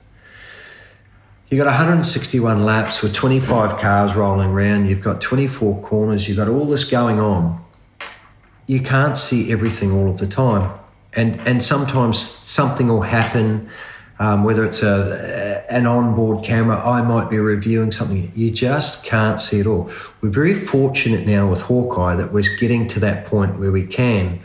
[1.48, 4.88] you've got 161 laps with 25 cars rolling around.
[4.88, 6.28] You've got 24 corners.
[6.28, 7.64] You've got all this going on.
[8.66, 10.78] You can't see everything all of the time
[11.18, 13.68] and and sometimes something will happen.
[14.20, 18.32] Um, whether it's a an onboard camera, I might be reviewing something.
[18.34, 19.90] You just can't see it all.
[20.20, 24.40] We're very fortunate now with Hawkeye that we're getting to that point where we can.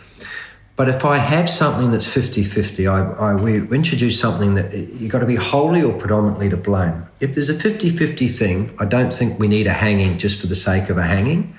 [0.76, 5.12] But if I have something that's 50 50, I, I, we introduce something that you've
[5.12, 7.06] got to be wholly or predominantly to blame.
[7.20, 10.48] If there's a 50 50 thing, I don't think we need a hanging just for
[10.48, 11.56] the sake of a hanging.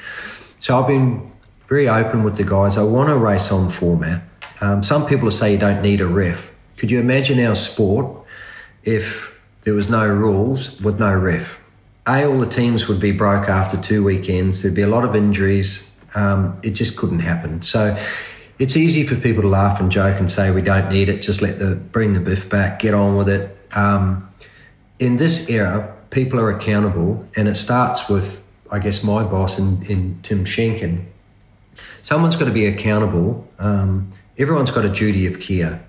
[0.59, 1.31] So I've been
[1.69, 2.77] very open with the guys.
[2.77, 4.23] I want to race on format.
[4.61, 6.51] Um, some people say you don't need a ref.
[6.77, 8.25] Could you imagine our sport
[8.83, 11.59] if there was no rules with no ref?
[12.07, 14.63] A, all the teams would be broke after two weekends.
[14.63, 15.91] There'd be a lot of injuries.
[16.15, 17.63] Um, it just couldn't happen.
[17.63, 17.97] So
[18.59, 21.23] it's easy for people to laugh and joke and say we don't need it.
[21.23, 23.57] Just let the bring the biff back, get on with it.
[23.73, 24.29] Um,
[24.99, 29.83] in this era, people are accountable, and it starts with, I guess, my boss in,
[29.87, 31.05] in Tim Schenken.
[32.03, 33.49] Someone's got to be accountable.
[33.59, 35.83] Um, everyone's got a duty of care.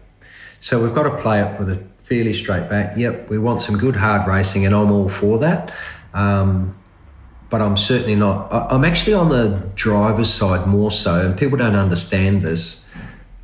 [0.66, 2.97] So we've got to play it with a fairly straight back.
[2.97, 5.72] Yep, we want some good hard racing, and I'm all for that.
[6.16, 6.74] Um,
[7.51, 8.51] but I'm certainly not.
[8.51, 12.84] I'm actually on the driver's side more so, and people don't understand this.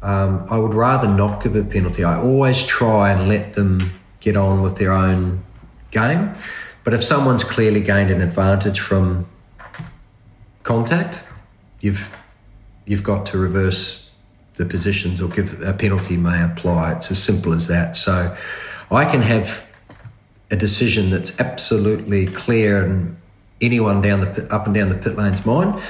[0.01, 2.03] Um, I would rather not give a penalty.
[2.03, 5.43] I always try and let them get on with their own
[5.91, 6.33] game.
[6.83, 9.29] But if someone's clearly gained an advantage from
[10.63, 11.23] contact,
[11.81, 12.09] you've
[12.87, 14.00] you've got to reverse
[14.61, 16.93] the positions or give a penalty may apply.
[16.93, 17.95] It's as simple as that.
[17.95, 18.35] So
[18.91, 19.65] I can have
[20.51, 23.17] a decision that's absolutely clear and
[23.59, 25.81] anyone down the up and down the pit lane's mind.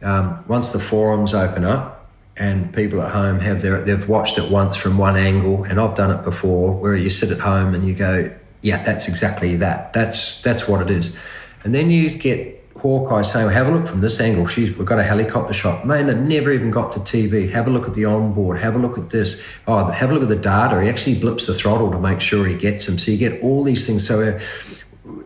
[0.00, 4.50] Um, once the forums open up and people at home have their they've watched it
[4.50, 7.86] once from one angle, and I've done it before, where you sit at home and
[7.86, 8.30] you go,
[8.62, 9.92] yeah, that's exactly that.
[9.92, 11.14] That's that's what it is,
[11.62, 14.46] and then you get Hawkeye saying, well, have a look from this angle.
[14.46, 15.86] She's, we've got a helicopter shot.
[15.86, 17.50] Man, it never even got to TV.
[17.50, 18.58] Have a look at the onboard.
[18.58, 19.42] Have a look at this.
[19.66, 20.82] Oh, have a look at the data.
[20.82, 22.98] He actually blips the throttle to make sure he gets him.
[22.98, 24.06] So you get all these things.
[24.06, 24.38] So uh,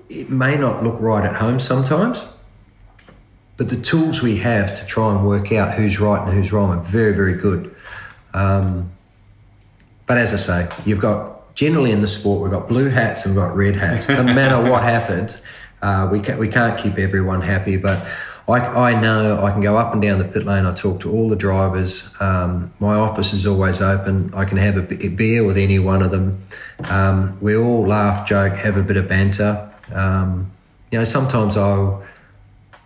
[0.08, 2.24] it may not look right at home sometimes,
[3.56, 6.78] but the tools we have to try and work out who's right and who's wrong
[6.78, 7.74] are very, very good.
[8.34, 8.92] Um,
[10.06, 13.34] but as I say, you've got generally in the sport, we've got blue hats and
[13.34, 14.06] we've got red hats.
[14.06, 15.42] Doesn't matter what happens
[15.82, 18.06] uh, we, can, we can't keep everyone happy, but
[18.48, 18.60] I,
[18.92, 20.64] I know I can go up and down the pit lane.
[20.64, 22.08] I talk to all the drivers.
[22.18, 24.32] Um, my office is always open.
[24.34, 26.42] I can have a, beer with any one of them.
[26.84, 29.70] Um, we all laugh, joke, have a bit of banter.
[29.92, 30.50] Um,
[30.90, 32.02] you know, sometimes I'll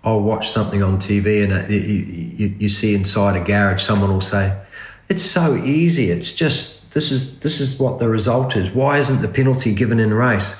[0.04, 4.20] I'll watch something on TV and you, you, you see inside a garage, someone will
[4.20, 4.58] say,
[5.08, 6.10] "It's so easy.
[6.10, 8.70] It's just this is this is what the result is.
[8.70, 10.56] Why isn't the penalty given in race?"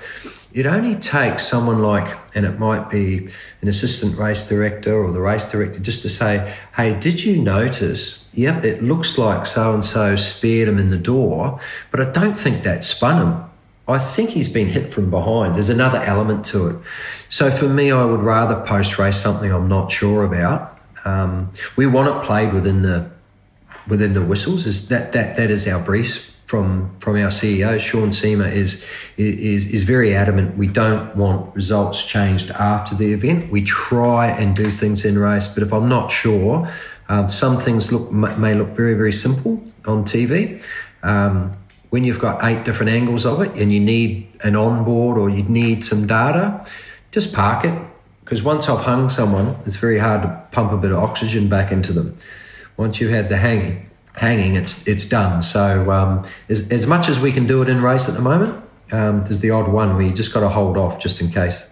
[0.55, 3.29] It only takes someone like, and it might be
[3.63, 8.29] an assistant race director or the race director, just to say, hey, did you notice?
[8.35, 12.39] Yep, it looks like so and so speared him in the door, but I don't
[12.39, 13.45] think that spun him.
[13.89, 15.55] I think he's been hit from behind.
[15.55, 16.77] There's another element to it.
[17.29, 20.79] So for me, I would rather post race something I'm not sure about.
[21.05, 23.11] Um, we want it played within the
[23.89, 24.67] within the whistles.
[24.67, 28.85] Is that that that is our brief from from our CEO Sean Seamer is
[29.17, 30.55] is is very adamant.
[30.59, 33.51] We don't want results changed after the event.
[33.51, 36.69] We try and do things in race, but if I'm not sure,
[37.09, 39.53] um, some things look may look very very simple
[39.87, 40.63] on TV.
[41.03, 41.57] Um,
[41.89, 45.45] when you've got eight different angles of it and you need an onboard or you
[45.45, 46.45] need some data,
[47.13, 47.77] just park it.
[48.21, 51.73] Because once I've hung someone, it's very hard to pump a bit of oxygen back
[51.73, 52.15] into them.
[52.77, 55.43] Once you've had the hanging, hanging, it's it's done.
[55.43, 58.63] So um, as, as much as we can do it in race at the moment,
[58.93, 61.63] um, there's the odd one where you just got to hold off just in case.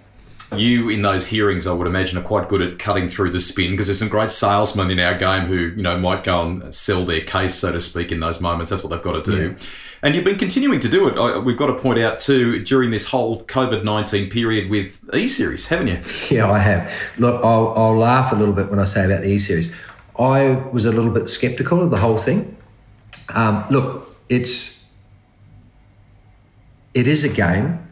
[0.56, 3.70] You, in those hearings, I would imagine, are quite good at cutting through the spin
[3.70, 7.04] because there's some great salesmen in our game who, you know, might go and sell
[7.04, 8.70] their case, so to speak, in those moments.
[8.70, 9.50] That's what they've got to do.
[9.50, 9.66] Yeah.
[10.02, 11.44] And you've been continuing to do it.
[11.44, 15.68] We've got to point out too during this whole COVID nineteen period with E Series,
[15.68, 16.00] haven't you?
[16.36, 16.92] Yeah, I have.
[17.18, 19.72] Look, I'll, I'll laugh a little bit when I say about the E Series.
[20.20, 22.56] I was a little bit sceptical of the whole thing.
[23.30, 24.86] Um, look, it's
[26.94, 27.86] it is a game.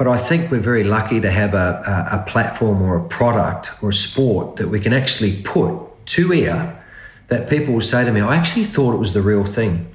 [0.00, 3.70] But I think we're very lucky to have a, a, a, platform or a product
[3.82, 5.76] or a sport that we can actually put
[6.06, 6.82] to air
[7.28, 9.86] that people will say to me, I actually thought it was the real thing.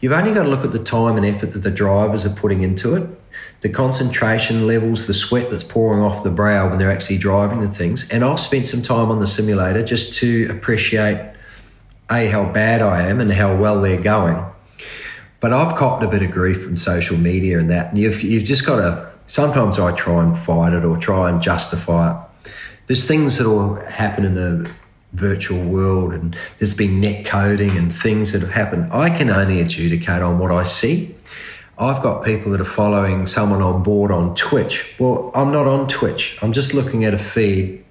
[0.00, 2.62] You've only got to look at the time and effort that the drivers are putting
[2.62, 3.17] into it,
[3.60, 7.68] the concentration levels, the sweat that's pouring off the brow when they're actually driving the
[7.68, 8.08] things.
[8.10, 11.32] And I've spent some time on the simulator just to appreciate
[12.10, 14.44] A, how bad I am and how well they're going.
[15.40, 17.90] But I've copped a bit of grief from social media and that.
[17.90, 21.40] And you've, you've just got to sometimes I try and fight it or try and
[21.40, 22.50] justify it.
[22.86, 24.70] There's things that will happen in the
[25.12, 28.92] virtual world and there's been net coding and things that have happened.
[28.92, 31.14] I can only adjudicate on what I see.
[31.78, 34.94] I've got people that are following someone on board on Twitch.
[34.98, 36.36] Well, I'm not on Twitch.
[36.42, 37.84] I'm just looking at a feed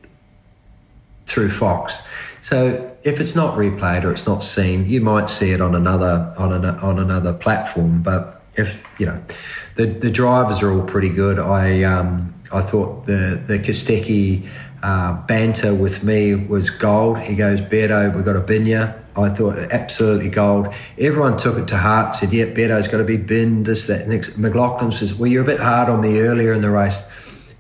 [1.26, 2.02] through Fox.
[2.42, 6.34] So if it's not replayed or it's not seen, you might see it on another
[6.38, 8.02] on an, on another platform.
[8.02, 9.24] But if you know,
[9.76, 11.40] the the drivers are all pretty good.
[11.40, 14.48] I um, I thought the the Kostecki
[14.84, 17.20] uh, banter with me was gold.
[17.20, 18.96] He goes, Beto, we've got a binya.
[19.18, 20.74] I thought absolutely gold.
[20.98, 24.08] Everyone took it to heart, said, yeah, Beto's got to be binned, this, that.
[24.08, 27.02] Next, McLaughlin says, well, you're a bit hard on me earlier in the race.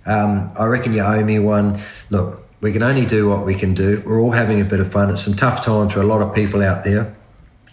[0.05, 1.79] Um, I reckon you owe me one.
[2.09, 4.01] Look, we can only do what we can do.
[4.05, 5.09] We're all having a bit of fun.
[5.09, 7.15] It's some tough times for a lot of people out there.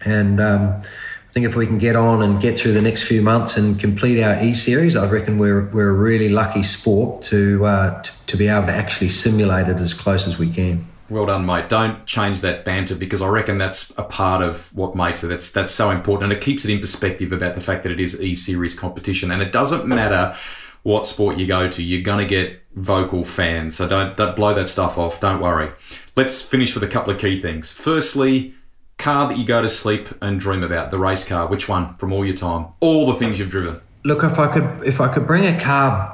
[0.04, 3.22] And um, I think if we can get on and get through the next few
[3.22, 7.64] months and complete our E series, I reckon we're we're a really lucky sport to,
[7.64, 10.86] uh, to to be able to actually simulate it as close as we can.
[11.10, 11.68] Well done, mate.
[11.68, 15.28] Don't change that banter because I reckon that's a part of what makes it.
[15.28, 18.00] That's that's so important, and it keeps it in perspective about the fact that it
[18.00, 20.34] is E series competition, and it doesn't matter
[20.82, 23.76] what sport you go to, you're gonna get vocal fans.
[23.76, 25.20] So don't don't blow that stuff off.
[25.20, 25.72] Don't worry.
[26.16, 27.72] Let's finish with a couple of key things.
[27.72, 28.54] Firstly,
[28.98, 32.12] car that you go to sleep and dream about, the race car, which one from
[32.12, 32.68] all your time?
[32.80, 33.80] All the things you've driven.
[34.04, 36.13] Look, if I could if I could bring a car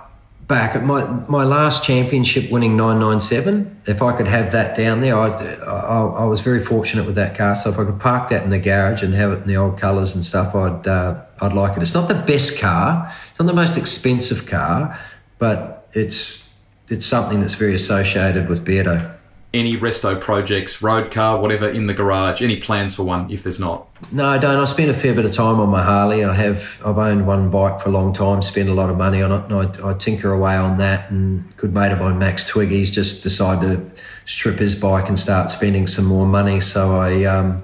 [0.50, 5.16] back at my my last championship winning 997 if i could have that down there
[5.16, 5.28] I,
[5.64, 7.54] I, I was very fortunate with that car.
[7.54, 9.78] So if i could park that in the garage and have it in the old
[9.78, 11.82] colors and stuff i'd uh, i'd like it.
[11.82, 13.10] It's not the best car.
[13.30, 14.98] It's not the most expensive car
[15.38, 16.50] but it's
[16.88, 19.16] it's something that's very associated with Beardo
[19.52, 22.40] any resto projects, road car, whatever in the garage?
[22.40, 23.88] Any plans for one if there's not?
[24.12, 24.58] No, I don't.
[24.58, 26.24] I spend a fair bit of time on my Harley.
[26.24, 29.22] I have I've owned one bike for a long time, spend a lot of money
[29.22, 31.10] on it, and I, I tinker away on that.
[31.10, 35.18] And good mate of mine, Max Twigg, he's just decided to strip his bike and
[35.18, 36.60] start spending some more money.
[36.60, 37.62] So I um,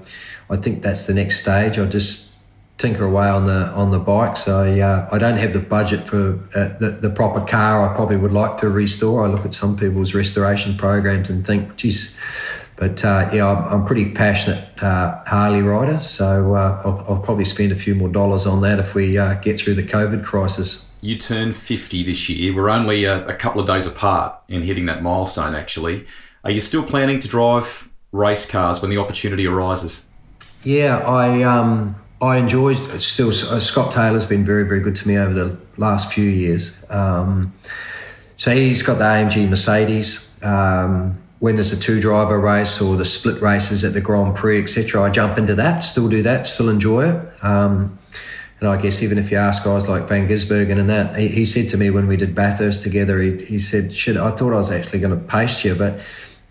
[0.49, 1.79] I think that's the next stage.
[1.79, 2.26] I just
[2.77, 4.37] tinker away on the on the bike.
[4.37, 8.17] So uh, I don't have the budget for uh, the, the proper car I probably
[8.17, 9.25] would like to restore.
[9.25, 12.15] I look at some people's restoration programs and think, geez.
[12.75, 17.43] But uh, yeah, I'm, I'm, pretty passionate uh, Harley rider, so uh, I'll, I'll, probably
[17.45, 20.85] spend a few more dollars on that if we uh, get through the COVID crisis.
[21.01, 22.55] You turn 50 this year.
[22.55, 26.05] We're only a, a couple of days apart in hitting that milestone, actually.
[26.43, 30.11] Are you still planning to drive race cars when the opportunity arises?
[30.63, 33.29] Yeah, I um, I enjoy still.
[33.29, 36.73] Uh, Scott Taylor's been very, very good to me over the last few years.
[36.89, 37.53] Um,
[38.35, 40.27] so he's got the AMG Mercedes.
[40.41, 44.63] Um, when there's a two driver race or the split races at the Grand Prix,
[44.63, 45.79] etc., I jump into that.
[45.79, 46.47] Still do that.
[46.47, 47.43] Still enjoy it.
[47.43, 47.99] Um,
[48.59, 51.45] and I guess even if you ask guys like Van Gisbergen and that, he, he
[51.45, 54.57] said to me when we did Bathurst together, he, he said, "Shit, I thought I
[54.57, 55.99] was actually going to paste you, but."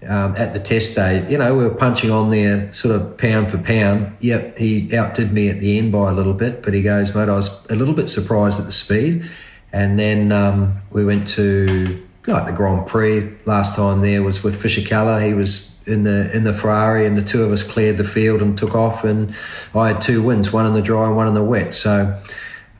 [0.02, 3.50] Um, at the test day, you know, we were punching on there sort of pound
[3.50, 4.14] for pound.
[4.20, 7.28] Yep, he outdid me at the end by a little bit, but he goes, mate,
[7.28, 9.28] I was a little bit surprised at the speed.
[9.72, 14.60] And then um, we went to like the Grand Prix last time there was with
[14.60, 15.24] Fisichella.
[15.24, 18.42] He was in the in the Ferrari, and the two of us cleared the field
[18.42, 19.04] and took off.
[19.04, 19.34] And
[19.74, 21.74] I had two wins, one in the dry and one in the wet.
[21.74, 22.18] So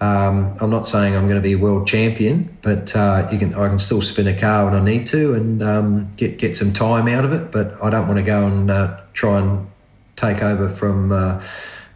[0.00, 3.68] um, I'm not saying I'm going to be world champion, but uh, you can I
[3.68, 7.08] can still spin a car when I need to and um, get get some time
[7.08, 7.50] out of it.
[7.50, 9.66] But I don't want to go and uh, try and
[10.16, 11.42] take over from uh,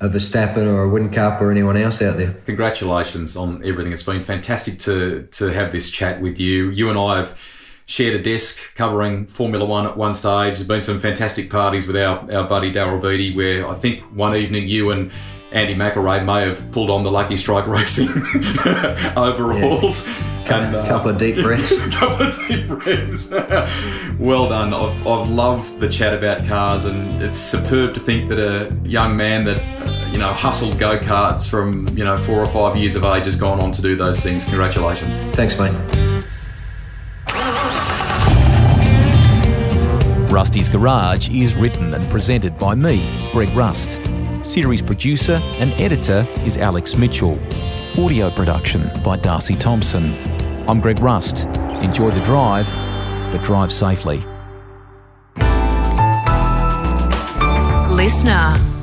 [0.01, 2.33] a Verstappen or a Whincup or anyone else out there.
[2.47, 3.93] Congratulations on everything.
[3.93, 6.71] It's been fantastic to to have this chat with you.
[6.71, 7.39] You and I have
[7.85, 10.55] shared a desk covering Formula One at one stage.
[10.55, 14.35] There's been some fantastic parties with our, our buddy Daryl Beattie, where I think one
[14.37, 15.11] evening you and
[15.53, 18.09] Andy McElrea may have pulled on the Lucky Strike Racing
[19.17, 20.07] overalls.
[20.07, 20.27] Yeah.
[20.51, 21.71] And, uh, couple of deep breaths.
[21.71, 23.31] a couple of deep breaths.
[24.19, 24.73] well done.
[24.75, 29.17] I've, I've loved the chat about cars, and it's superb to think that a young
[29.17, 29.61] man that
[30.13, 33.37] you know hustled go karts from you know four or five years of age has
[33.37, 34.45] gone on to do those things.
[34.45, 35.21] Congratulations.
[35.37, 35.75] Thanks, mate.
[40.33, 44.01] Rusty's Garage is written and presented by me, Greg Rust.
[44.43, 47.39] Series producer and editor is Alex Mitchell.
[47.99, 50.15] Audio production by Darcy Thompson.
[50.67, 51.45] I'm Greg Rust.
[51.83, 52.67] Enjoy the drive,
[53.33, 54.25] but drive safely.
[57.95, 58.80] Listener.